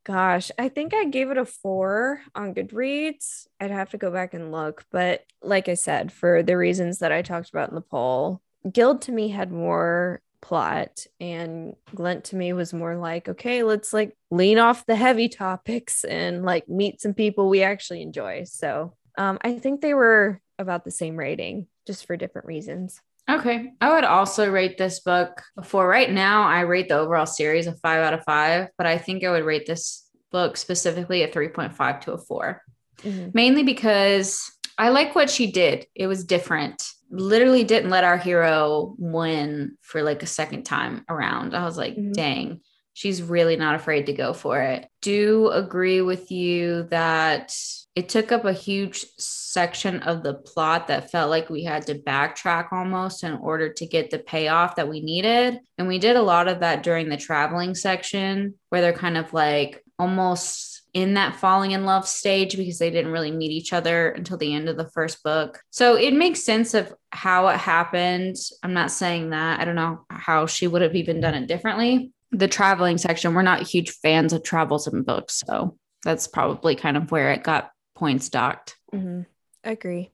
[0.05, 3.47] gosh, I think I gave it a four on Goodreads.
[3.61, 7.13] I'd have to go back and look, but like I said, for the reasons that
[7.13, 8.41] I talked about in the poll,
[8.71, 13.93] Gild to me had more plot and Glint to me was more like, okay, let's
[13.93, 18.45] like lean off the heavy topics and like meet some people we actually enjoy.
[18.45, 23.01] So um, I think they were about the same rating, just for different reasons.
[23.31, 23.73] Okay.
[23.81, 26.43] I would also rate this book for right now.
[26.43, 29.45] I rate the overall series a five out of five, but I think I would
[29.45, 32.63] rate this book specifically a 3.5 to a four,
[33.03, 33.33] Mhm.
[33.35, 35.87] mainly because I like what she did.
[35.95, 36.83] It was different.
[37.11, 41.55] Literally didn't let our hero win for like a second time around.
[41.55, 42.13] I was like, Mhm.
[42.15, 42.61] dang,
[42.95, 44.87] she's really not afraid to go for it.
[45.01, 47.55] Do agree with you that
[47.95, 51.95] it took up a huge section of the plot that felt like we had to
[51.95, 55.59] backtrack almost in order to get the payoff that we needed.
[55.77, 59.35] And we did a lot of that during the traveling section where they're kind of
[59.35, 64.11] like almost in that falling in love stage because they didn't really meet each other
[64.11, 65.61] until the end of the first book.
[65.71, 68.37] So it makes sense of how it happened.
[68.63, 69.61] I'm not saying that.
[69.61, 72.13] I don't know how she would have even done it differently.
[72.33, 75.43] The traveling section, we're not huge fans of travels in books.
[75.47, 78.77] So that's probably kind of where it got points docked.
[78.93, 79.27] Mhm.
[79.65, 80.11] Agree.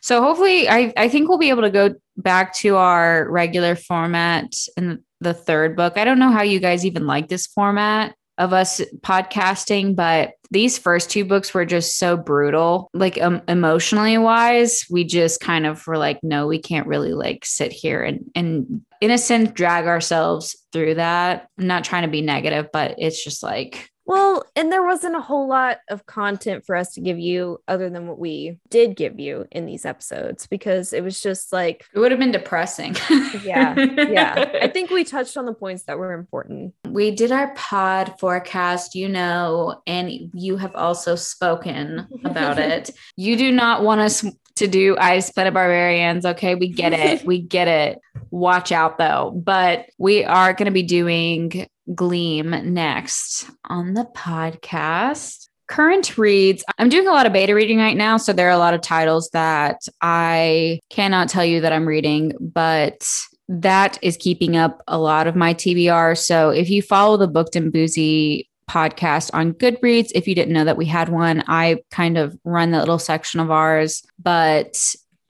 [0.00, 4.54] So hopefully I, I think we'll be able to go back to our regular format
[4.76, 5.96] in the third book.
[5.96, 10.78] I don't know how you guys even like this format of us podcasting, but these
[10.78, 12.90] first two books were just so brutal.
[12.94, 17.44] Like um, emotionally wise, we just kind of were like, no, we can't really like
[17.44, 21.48] sit here and and in a sense drag ourselves through that.
[21.58, 25.20] I'm not trying to be negative, but it's just like Well, and there wasn't a
[25.20, 29.20] whole lot of content for us to give you other than what we did give
[29.20, 32.96] you in these episodes because it was just like it would have been depressing.
[33.44, 33.78] yeah.
[33.78, 34.50] Yeah.
[34.62, 36.74] I think we touched on the points that were important.
[36.88, 42.90] We did our pod forecast, you know, and you have also spoken about it.
[43.14, 44.24] You do not want us
[44.56, 46.26] to do Ice Planet Barbarians.
[46.26, 47.24] Okay, we get it.
[47.24, 48.00] we get it.
[48.32, 49.30] Watch out though.
[49.36, 55.48] But we are going to be doing Gleam next on the podcast.
[55.68, 58.16] Current reads, I'm doing a lot of beta reading right now.
[58.16, 62.32] So there are a lot of titles that I cannot tell you that I'm reading,
[62.40, 63.08] but
[63.48, 66.18] that is keeping up a lot of my TBR.
[66.18, 70.12] So if you follow the Booked and Boozy podcast on Goodreads.
[70.14, 73.40] If you didn't know that we had one, I kind of run that little section
[73.40, 74.78] of ours, but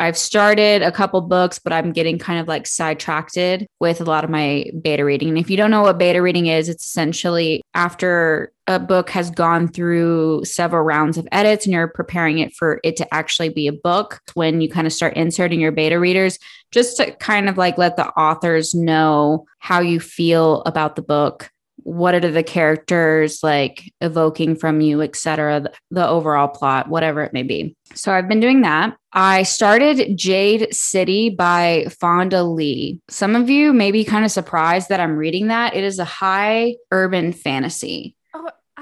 [0.00, 3.36] I've started a couple books, but I'm getting kind of like sidetracked
[3.80, 5.28] with a lot of my beta reading.
[5.28, 9.30] And if you don't know what beta reading is, it's essentially after a book has
[9.30, 13.66] gone through several rounds of edits and you're preparing it for it to actually be
[13.66, 16.38] a book when you kind of start inserting your beta readers
[16.70, 21.50] just to kind of like let the authors know how you feel about the book
[21.84, 27.32] what are the characters like evoking from you etc the, the, overall plot whatever it
[27.32, 27.76] may be.
[27.94, 28.96] So i've been doing that.
[29.12, 33.00] I started jade city by fonda lee.
[33.08, 35.74] Some of you may be kind of surprised that i'm reading that.
[35.74, 38.14] It is a high urban fantasy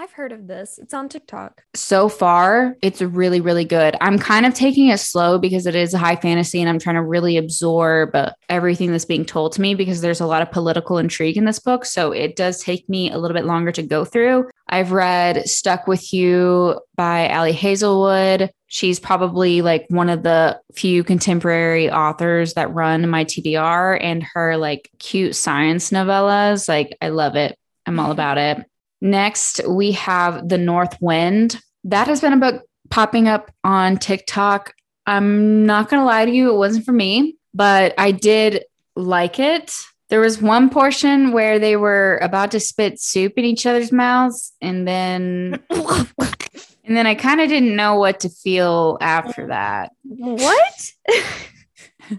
[0.08, 0.78] I've heard of this.
[0.78, 1.64] It's on TikTok.
[1.74, 3.94] So far, it's really, really good.
[4.00, 6.96] I'm kind of taking it slow because it is a high fantasy and I'm trying
[6.96, 10.50] to really absorb uh, everything that's being told to me because there's a lot of
[10.50, 11.84] political intrigue in this book.
[11.84, 14.48] So it does take me a little bit longer to go through.
[14.66, 18.50] I've read Stuck with You by Ali Hazelwood.
[18.66, 24.56] She's probably like one of the few contemporary authors that run my TBR and her
[24.56, 26.66] like cute science novellas.
[26.66, 27.58] Like, I love it.
[27.84, 28.64] I'm all about it.
[29.00, 31.60] Next, we have The North Wind.
[31.84, 34.74] That has been a book popping up on TikTok.
[35.06, 38.64] I'm not going to lie to you, it wasn't for me, but I did
[38.96, 39.72] like it.
[40.10, 44.52] There was one portion where they were about to spit soup in each other's mouths
[44.60, 49.92] and then and then I kind of didn't know what to feel after that.
[50.02, 50.92] What?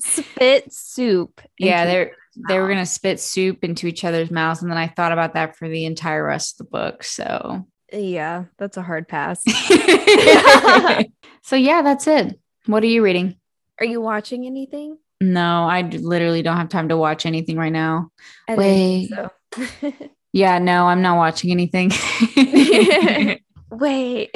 [0.00, 1.40] spit soup.
[1.58, 2.16] Yeah, they're
[2.46, 4.62] they were going to spit soup into each other's mouths.
[4.62, 7.02] And then I thought about that for the entire rest of the book.
[7.02, 9.42] So, yeah, that's a hard pass.
[11.42, 12.38] so, yeah, that's it.
[12.66, 13.36] What are you reading?
[13.80, 14.98] Are you watching anything?
[15.20, 18.10] No, I literally don't have time to watch anything right now.
[18.48, 19.08] Wait.
[19.08, 19.30] So.
[20.32, 21.90] yeah, no, I'm not watching anything.
[23.70, 24.30] Wait.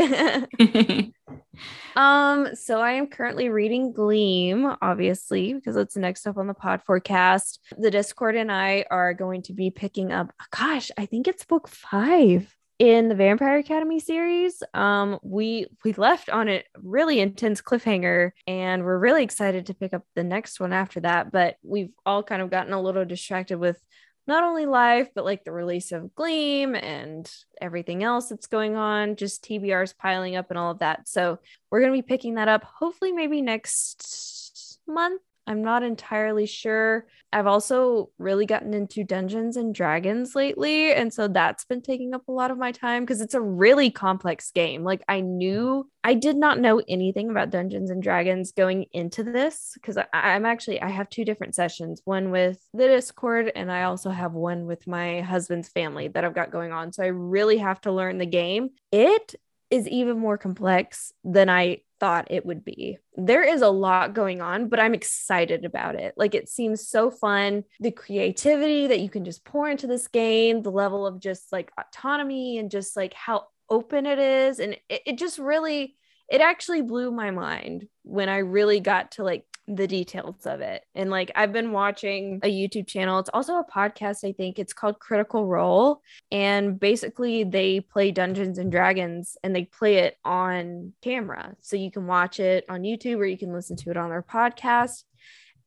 [1.97, 6.83] Um, so I am currently reading Gleam, obviously, because it's next up on the pod
[6.83, 7.61] forecast.
[7.79, 11.69] The Discord and I are going to be picking up, gosh, I think it's book
[11.69, 14.63] five in the Vampire Academy series.
[14.75, 19.93] Um, we we left on a really intense cliffhanger, and we're really excited to pick
[19.95, 21.31] up the next one after that.
[21.31, 23.79] But we've all kind of gotten a little distracted with
[24.27, 27.31] not only life, but like the release of Gleam and
[27.61, 31.09] everything else that's going on, just TBRs piling up and all of that.
[31.09, 31.39] So
[31.71, 35.23] we're going to be picking that up hopefully maybe next month.
[35.47, 37.07] I'm not entirely sure.
[37.33, 40.93] I've also really gotten into Dungeons and Dragons lately.
[40.93, 43.91] And so that's been taking up a lot of my time because it's a really
[43.91, 44.85] complex game.
[44.85, 49.73] Like, I knew I did not know anything about Dungeons and Dragons going into this
[49.75, 54.11] because I'm actually, I have two different sessions one with the Discord, and I also
[54.11, 56.93] have one with my husband's family that I've got going on.
[56.93, 58.71] So I really have to learn the game.
[58.91, 59.35] It
[59.71, 62.99] is even more complex than I thought it would be.
[63.15, 66.15] There is a lot going on, but I'm excited about it.
[66.17, 67.63] Like it seems so fun.
[67.79, 71.71] The creativity that you can just pour into this game, the level of just like
[71.79, 74.59] autonomy and just like how open it is.
[74.59, 75.95] And it, it just really,
[76.29, 80.85] it actually blew my mind when I really got to like the details of it.
[80.95, 83.19] And like I've been watching a YouTube channel.
[83.19, 84.59] It's also a podcast, I think.
[84.59, 86.03] It's called Critical Role.
[86.31, 91.55] And basically they play Dungeons and Dragons and they play it on camera.
[91.61, 94.23] So you can watch it on YouTube or you can listen to it on their
[94.23, 95.05] podcast.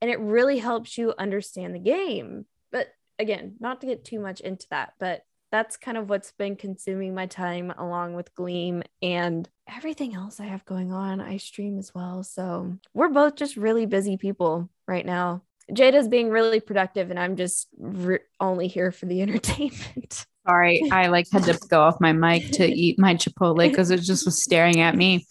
[0.02, 2.44] And it really helps you understand the game.
[2.70, 6.56] But again, not to get too much into that, but that's kind of what's been
[6.56, 11.20] consuming my time along with Gleam and everything else I have going on.
[11.20, 12.22] I stream as well.
[12.22, 15.42] So we're both just really busy people right now.
[15.70, 20.26] Jada's being really productive, and I'm just re- only here for the entertainment.
[20.46, 24.00] Sorry, I like had to go off my mic to eat my Chipotle because it
[24.00, 25.26] just was staring at me.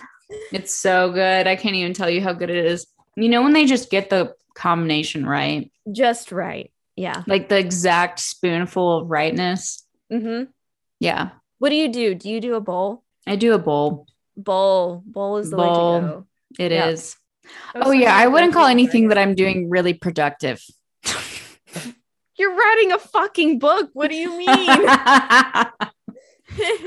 [0.51, 1.47] It's so good.
[1.47, 2.87] I can't even tell you how good it is.
[3.15, 6.71] You know, when they just get the combination right, just right.
[6.95, 7.23] Yeah.
[7.27, 9.85] Like the exact spoonful of rightness.
[10.11, 10.45] Mm-hmm.
[10.99, 11.29] Yeah.
[11.59, 12.15] What do you do?
[12.15, 13.03] Do you do a bowl?
[13.27, 14.07] I do a bowl.
[14.37, 15.03] Bowl.
[15.05, 16.01] Bowl is the way Bowl.
[16.01, 16.25] to go.
[16.59, 17.17] It is.
[17.43, 17.49] Yeah.
[17.75, 20.63] Oh yeah, I wouldn't call anything that I'm doing really productive.
[22.37, 23.89] You're writing a fucking book.
[23.93, 24.49] What do you mean?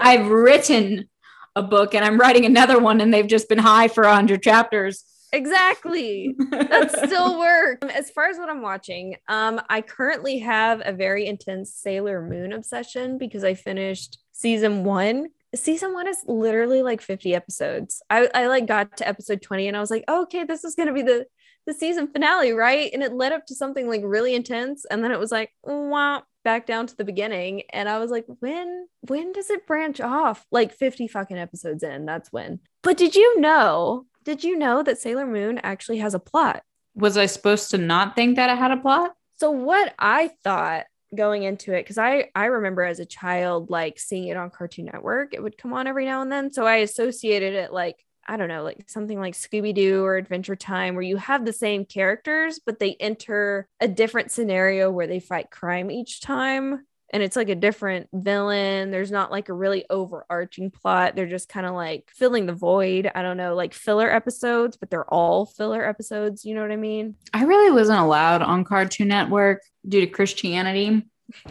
[0.00, 1.08] I've written
[1.56, 5.04] a book and I'm writing another one and they've just been high for 100 chapters.
[5.32, 6.34] exactly.
[6.50, 7.78] That's still work.
[7.82, 12.22] Um, As far as what I'm watching, um, I currently have a very intense Sailor
[12.22, 15.28] Moon obsession because I finished season one.
[15.54, 18.02] Season one is literally like 50 episodes.
[18.10, 20.74] I, I like got to episode 20 and I was like, oh, okay, this is
[20.74, 21.26] gonna be the
[21.68, 22.90] the season finale, right?
[22.94, 26.22] And it led up to something like really intense, and then it was like, wow,
[26.42, 27.62] back down to the beginning.
[27.70, 30.44] And I was like, when when does it branch off?
[30.50, 32.60] Like 50 fucking episodes in, that's when.
[32.82, 34.06] But did you know?
[34.24, 36.62] Did you know that Sailor Moon actually has a plot?
[36.94, 39.14] Was I supposed to not think that it had a plot?
[39.36, 43.98] So what I thought going into it because I I remember as a child like
[43.98, 46.52] seeing it on Cartoon Network it would come on every now and then.
[46.52, 50.56] So I associated it like I don't know like something like Scooby Doo or Adventure
[50.56, 55.20] Time where you have the same characters but they enter a different scenario where they
[55.20, 59.85] fight crime each time and it's like a different villain there's not like a really
[59.90, 64.10] overarching plot they're just kind of like filling the void I don't know like filler
[64.10, 68.43] episodes but they're all filler episodes you know what I mean I really wasn't allowed
[68.43, 71.05] on Cartoon Network due to Christianity.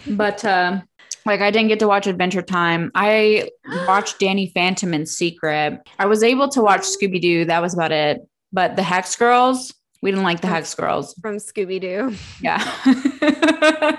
[0.08, 0.82] But uh,
[1.26, 2.92] like I didn't get to watch Adventure Time.
[2.96, 3.50] I
[3.88, 5.80] watched Danny Phantom in secret.
[6.00, 7.46] I was able to watch Scooby Doo.
[7.46, 8.22] That was about it.
[8.52, 11.14] But the Hex Girls, we didn't like the Hex Girls.
[11.22, 12.60] from Scooby Doo Yeah.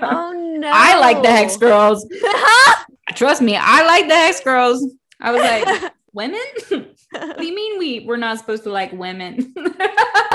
[0.01, 0.69] Oh no.
[0.73, 2.05] I like the Hex Girls.
[3.15, 4.85] Trust me, I like the Hex Girls.
[5.19, 6.39] I was like, women?
[7.11, 9.53] what do you mean we we're not supposed to like women?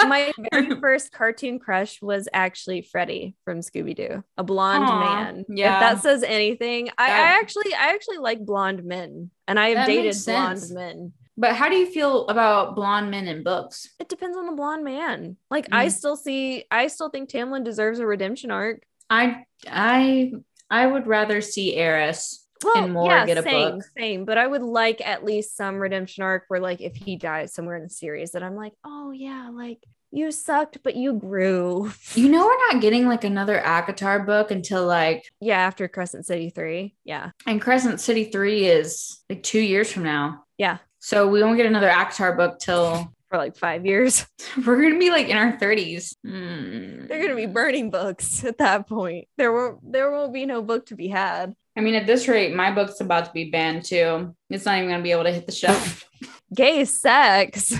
[0.06, 5.44] My very first cartoon crush was actually Freddy from Scooby Doo, a blonde Aw, man.
[5.48, 5.74] yeah.
[5.74, 9.86] If that says anything, I, I actually I actually like blonde men, and I have
[9.86, 11.12] dated blonde men.
[11.36, 13.88] But how do you feel about blonde men in books?
[13.98, 15.36] It depends on the blonde man.
[15.50, 15.92] Like I Mm.
[15.92, 18.82] still see, I still think Tamlin deserves a redemption arc.
[19.10, 20.32] I I
[20.70, 23.84] I would rather see Eris Well, and more yeah, get a same, book.
[23.98, 24.24] same.
[24.24, 27.76] But I would like at least some redemption arc where, like, if he dies somewhere
[27.76, 29.78] in the series, that I'm like, oh yeah, like
[30.10, 31.90] you sucked, but you grew.
[32.14, 36.50] You know we're not getting like another ACOTAR book until like Yeah, after Crescent City
[36.50, 36.94] three.
[37.04, 40.44] Yeah, and Crescent City 3 is like 2 years from now.
[40.56, 44.26] yeah, So we won't get another ACOTAR book till for like five years.
[44.66, 46.16] we're going to be like in our 30s.
[46.24, 47.06] Hmm.
[47.06, 49.28] They're gonna be burning books at that point.
[49.36, 51.54] There won't there won't be no book to be had.
[51.76, 54.34] I mean at this rate my book's about to be banned too.
[54.48, 56.08] It's not even going to be able to hit the shelf.
[56.54, 57.74] Gay sex.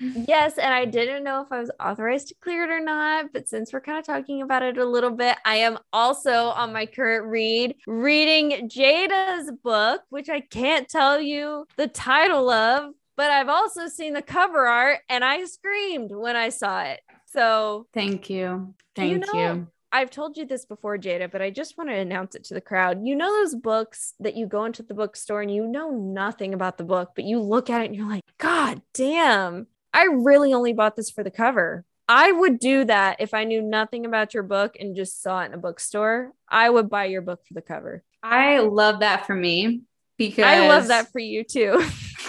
[0.28, 3.48] Yes, and I didn't know if I was authorized to clear it or not, but
[3.48, 6.86] since we're kind of talking about it a little bit, I am also on my
[6.86, 13.48] current read reading Jada's book, which I can't tell you the title of, but I've
[13.48, 17.00] also seen the cover art and I screamed when I saw it.
[17.26, 18.74] So Thank you.
[18.96, 19.18] Thank you.
[19.18, 22.54] know- I've told you this before, Jada, but I just want to announce it to
[22.54, 23.04] the crowd.
[23.04, 26.78] You know those books that you go into the bookstore and you know nothing about
[26.78, 30.72] the book, but you look at it and you're like, God damn, I really only
[30.72, 31.84] bought this for the cover.
[32.08, 35.46] I would do that if I knew nothing about your book and just saw it
[35.46, 36.32] in a bookstore.
[36.48, 38.02] I would buy your book for the cover.
[38.22, 39.82] I love that for me
[40.18, 41.80] because I love that for you too.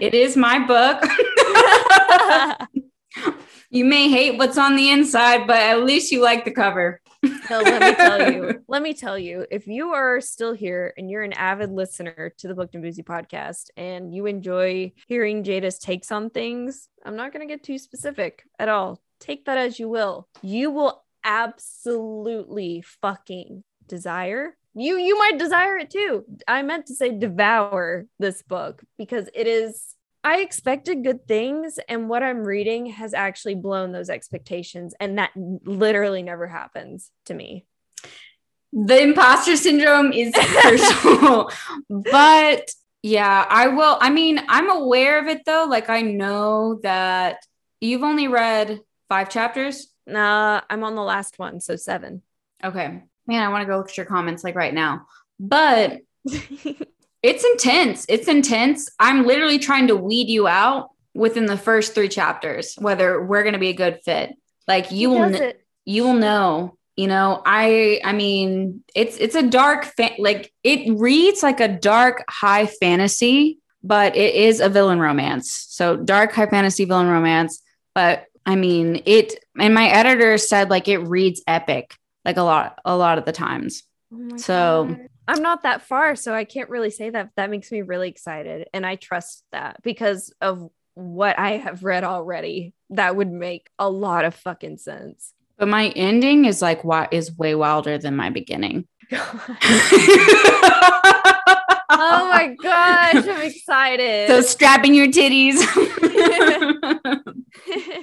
[0.00, 1.02] it is my book.
[3.70, 7.00] you may hate what's on the inside, but at least you like the cover.
[7.22, 8.64] No, let me tell you.
[8.68, 9.44] Let me tell you.
[9.50, 13.02] If you are still here and you're an avid listener to the Booked and Boozy
[13.02, 17.78] podcast and you enjoy hearing Jada's takes on things, I'm not going to get too
[17.78, 19.00] specific at all.
[19.18, 20.28] Take that as you will.
[20.42, 24.56] You will absolutely fucking desire.
[24.74, 26.24] You you might desire it too.
[26.46, 32.08] I meant to say devour this book because it is I expected good things, and
[32.08, 37.64] what I'm reading has actually blown those expectations, and that literally never happens to me.
[38.72, 41.50] The imposter syndrome is crucial.
[41.90, 42.70] but
[43.02, 43.96] yeah, I will.
[44.00, 45.66] I mean, I'm aware of it though.
[45.68, 47.38] Like, I know that
[47.80, 49.88] you've only read five chapters.
[50.06, 52.22] Nah, I'm on the last one, so seven.
[52.62, 53.02] Okay.
[53.26, 55.06] Man, I want to go look at your comments like right now.
[55.38, 56.00] But
[57.22, 58.06] it's intense.
[58.08, 58.88] It's intense.
[58.98, 63.52] I'm literally trying to weed you out within the first three chapters, whether we're going
[63.54, 64.34] to be a good fit.
[64.68, 65.52] Like you will, kn-
[65.84, 66.76] you will know.
[66.96, 71.68] You know, I, I mean, it's it's a dark, fa- like it reads like a
[71.68, 75.66] dark high fantasy, but it is a villain romance.
[75.70, 77.62] So dark high fantasy villain romance.
[77.94, 79.42] But I mean, it.
[79.58, 81.94] And my editor said like it reads epic.
[82.24, 83.82] like a lot a lot of the times.
[84.12, 85.06] Oh So- God.
[85.30, 87.30] I'm not that far, so I can't really say that.
[87.36, 88.68] That makes me really excited.
[88.74, 92.74] And I trust that because of what I have read already.
[92.90, 95.32] That would make a lot of fucking sense.
[95.56, 98.88] But my ending is like what is way wilder than my beginning.
[99.12, 99.46] oh
[101.90, 104.26] my gosh, I'm excited.
[104.26, 105.60] so strapping your titties.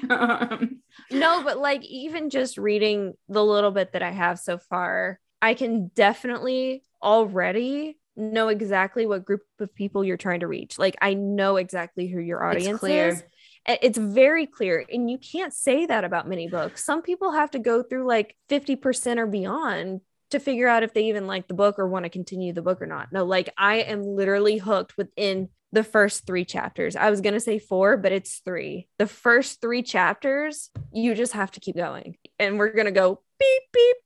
[1.12, 5.54] no, but like even just reading the little bit that I have so far, I
[5.56, 10.78] can definitely already know exactly what group of people you're trying to reach.
[10.78, 13.08] Like I know exactly who your audience clear.
[13.10, 13.24] is.
[13.66, 14.86] It's very clear.
[14.92, 16.84] And you can't say that about many books.
[16.84, 20.02] Some people have to go through like 50% or beyond
[20.32, 22.82] to figure out if they even like the book or want to continue the book
[22.82, 23.14] or not.
[23.14, 26.96] No, like I am literally hooked within the first three chapters.
[26.96, 28.88] I was going to say four, but it's three.
[29.00, 32.18] The first three chapters, you just have to keep going.
[32.40, 33.98] And we're going to go beep, beep,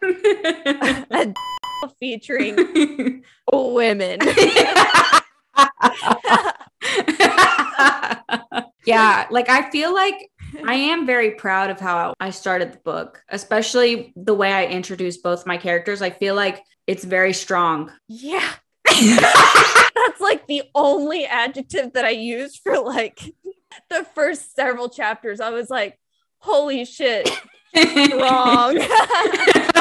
[0.00, 1.34] beep,
[1.98, 3.22] featuring
[3.52, 4.18] women.
[8.86, 10.30] yeah, like I feel like
[10.66, 15.22] I am very proud of how I started the book, especially the way I introduced
[15.22, 16.02] both my characters.
[16.02, 17.92] I feel like it's very strong.
[18.08, 18.48] yeah.
[18.88, 23.20] That's like the only adjective that I used for like
[23.90, 25.40] the first several chapters.
[25.40, 25.98] I was like,
[26.38, 27.28] holy shit,
[27.76, 28.78] wrong.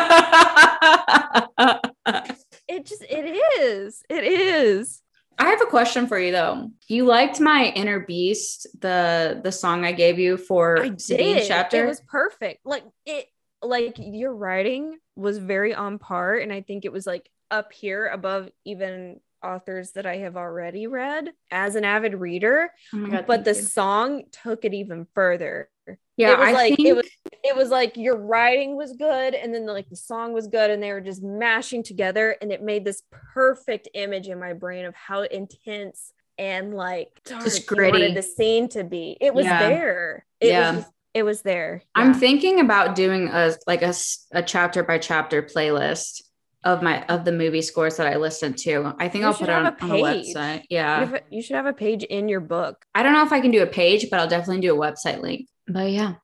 [2.67, 4.03] it just, it is.
[4.09, 5.01] It is.
[5.39, 6.71] I have a question for you though.
[6.87, 11.47] You liked my inner beast, the the song I gave you for I did.
[11.47, 11.83] chapter.
[11.83, 12.65] It was perfect.
[12.65, 13.27] Like it,
[13.61, 18.07] like your writing was very on par, and I think it was like up here
[18.07, 22.71] above even authors that I have already read as an avid reader.
[22.93, 23.61] Oh my God, but the you.
[23.61, 25.69] song took it even further.
[26.17, 27.07] Yeah, it was I like think it was
[27.43, 30.81] it was like your writing was good and then like the song was good and
[30.81, 33.03] they were just mashing together and it made this
[33.33, 38.13] perfect image in my brain of how intense and like Just gritty.
[38.13, 39.17] the scene to be.
[39.21, 39.69] It was Yeah.
[39.69, 40.25] there.
[40.41, 40.75] It Yeah.
[40.75, 41.81] was it was there.
[41.95, 43.93] I'm thinking about doing a like a,
[44.33, 46.21] a chapter by chapter playlist
[46.63, 48.93] of my of the movie scores that I listened to.
[48.99, 50.35] I think You I'll put it on, a on the page.
[50.35, 50.57] website.
[50.61, 51.15] You, Yeah.
[51.15, 52.85] a- you should have a page in your book.
[52.93, 55.21] I don't know if I can do a page, but I'll definitely do a website
[55.21, 55.47] link.
[55.67, 56.15] But yeah.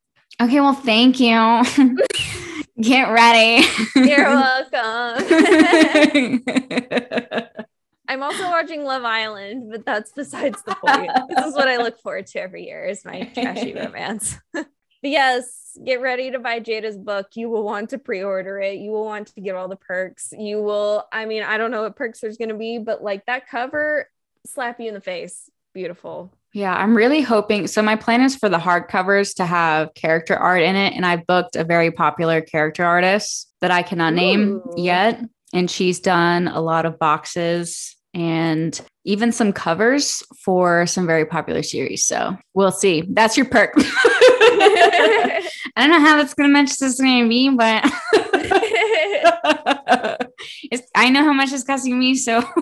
[0.41, 1.63] Okay, well, thank you.
[2.81, 3.65] Get ready.
[3.95, 4.25] You're
[4.73, 5.23] welcome.
[8.07, 11.11] I'm also watching Love Island, but that's besides the point.
[11.29, 14.37] this is what I look forward to every year is my trashy romance.
[14.53, 14.67] but
[15.01, 17.27] yes, get ready to buy Jada's book.
[17.35, 18.79] You will want to pre-order it.
[18.79, 20.33] You will want to get all the perks.
[20.37, 23.47] You will, I mean, I don't know what perks there's gonna be, but like that
[23.47, 24.09] cover
[24.45, 25.49] slap you in the face.
[25.73, 26.33] Beautiful.
[26.53, 27.65] Yeah, I'm really hoping.
[27.65, 31.25] So my plan is for the hardcovers to have character art in it, and I've
[31.25, 34.73] booked a very popular character artist that I cannot name Ooh.
[34.77, 35.19] yet,
[35.51, 41.63] and she's done a lot of boxes and even some covers for some very popular
[41.63, 42.05] series.
[42.05, 43.03] So we'll see.
[43.09, 43.73] That's your perk.
[43.77, 47.83] I don't know how that's going to match this going to be, but
[50.71, 52.13] it's, I know how much it's costing me.
[52.13, 52.43] So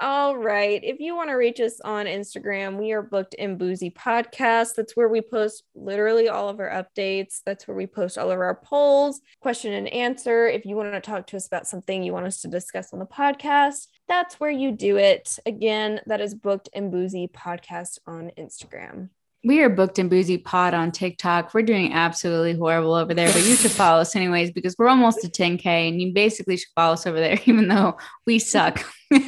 [0.00, 0.80] All right.
[0.84, 4.76] If you want to reach us on Instagram, we are booked and Boozy Podcast.
[4.76, 7.40] That's where we post literally all of our updates.
[7.44, 10.46] That's where we post all of our polls, question and answer.
[10.46, 13.00] If you want to talk to us about something you want us to discuss on
[13.00, 15.36] the podcast, that's where you do it.
[15.46, 19.08] Again, that is booked and Boozy Podcast on Instagram.
[19.48, 21.54] We are booked and Boozy Pod on TikTok.
[21.54, 25.22] We're doing absolutely horrible over there, but you should follow us anyways because we're almost
[25.22, 27.96] to 10K and you basically should follow us over there, even though
[28.26, 28.84] we suck.
[29.10, 29.20] We're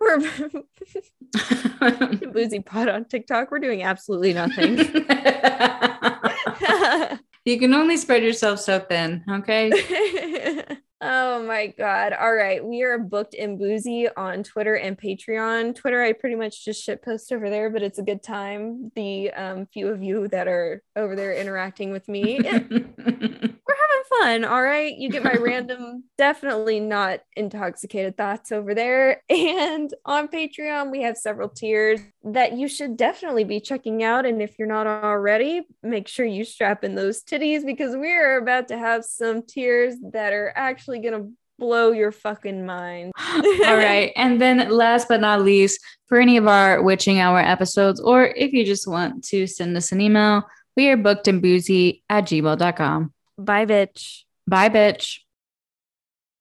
[2.32, 3.50] Boozy Pod on TikTok.
[3.50, 4.78] We're doing absolutely nothing.
[7.44, 10.61] you can only spread yourself so thin, okay?
[11.04, 12.12] Oh my god.
[12.12, 12.64] All right.
[12.64, 15.74] We are booked and boozy on Twitter and Patreon.
[15.74, 18.92] Twitter, I pretty much just shit post over there, but it's a good time.
[18.94, 22.38] The um, few of you that are over there interacting with me.
[22.38, 22.70] it-
[23.66, 24.44] we're having fun.
[24.44, 24.96] All right.
[24.96, 29.22] You get my random, definitely not intoxicated thoughts over there.
[29.28, 34.24] And on Patreon, we have several tiers that you should definitely be checking out.
[34.24, 38.68] And if you're not already, make sure you strap in those titties because we're about
[38.68, 43.12] to have some tiers that are actually going to blow your fucking mind.
[43.18, 44.12] All right.
[44.16, 48.52] And then last but not least, for any of our witching hour episodes, or if
[48.52, 50.44] you just want to send us an email,
[50.76, 53.12] we are booked and boozy at gmail.com.
[53.38, 54.24] Bye, bitch.
[54.46, 55.21] Bye, bitch.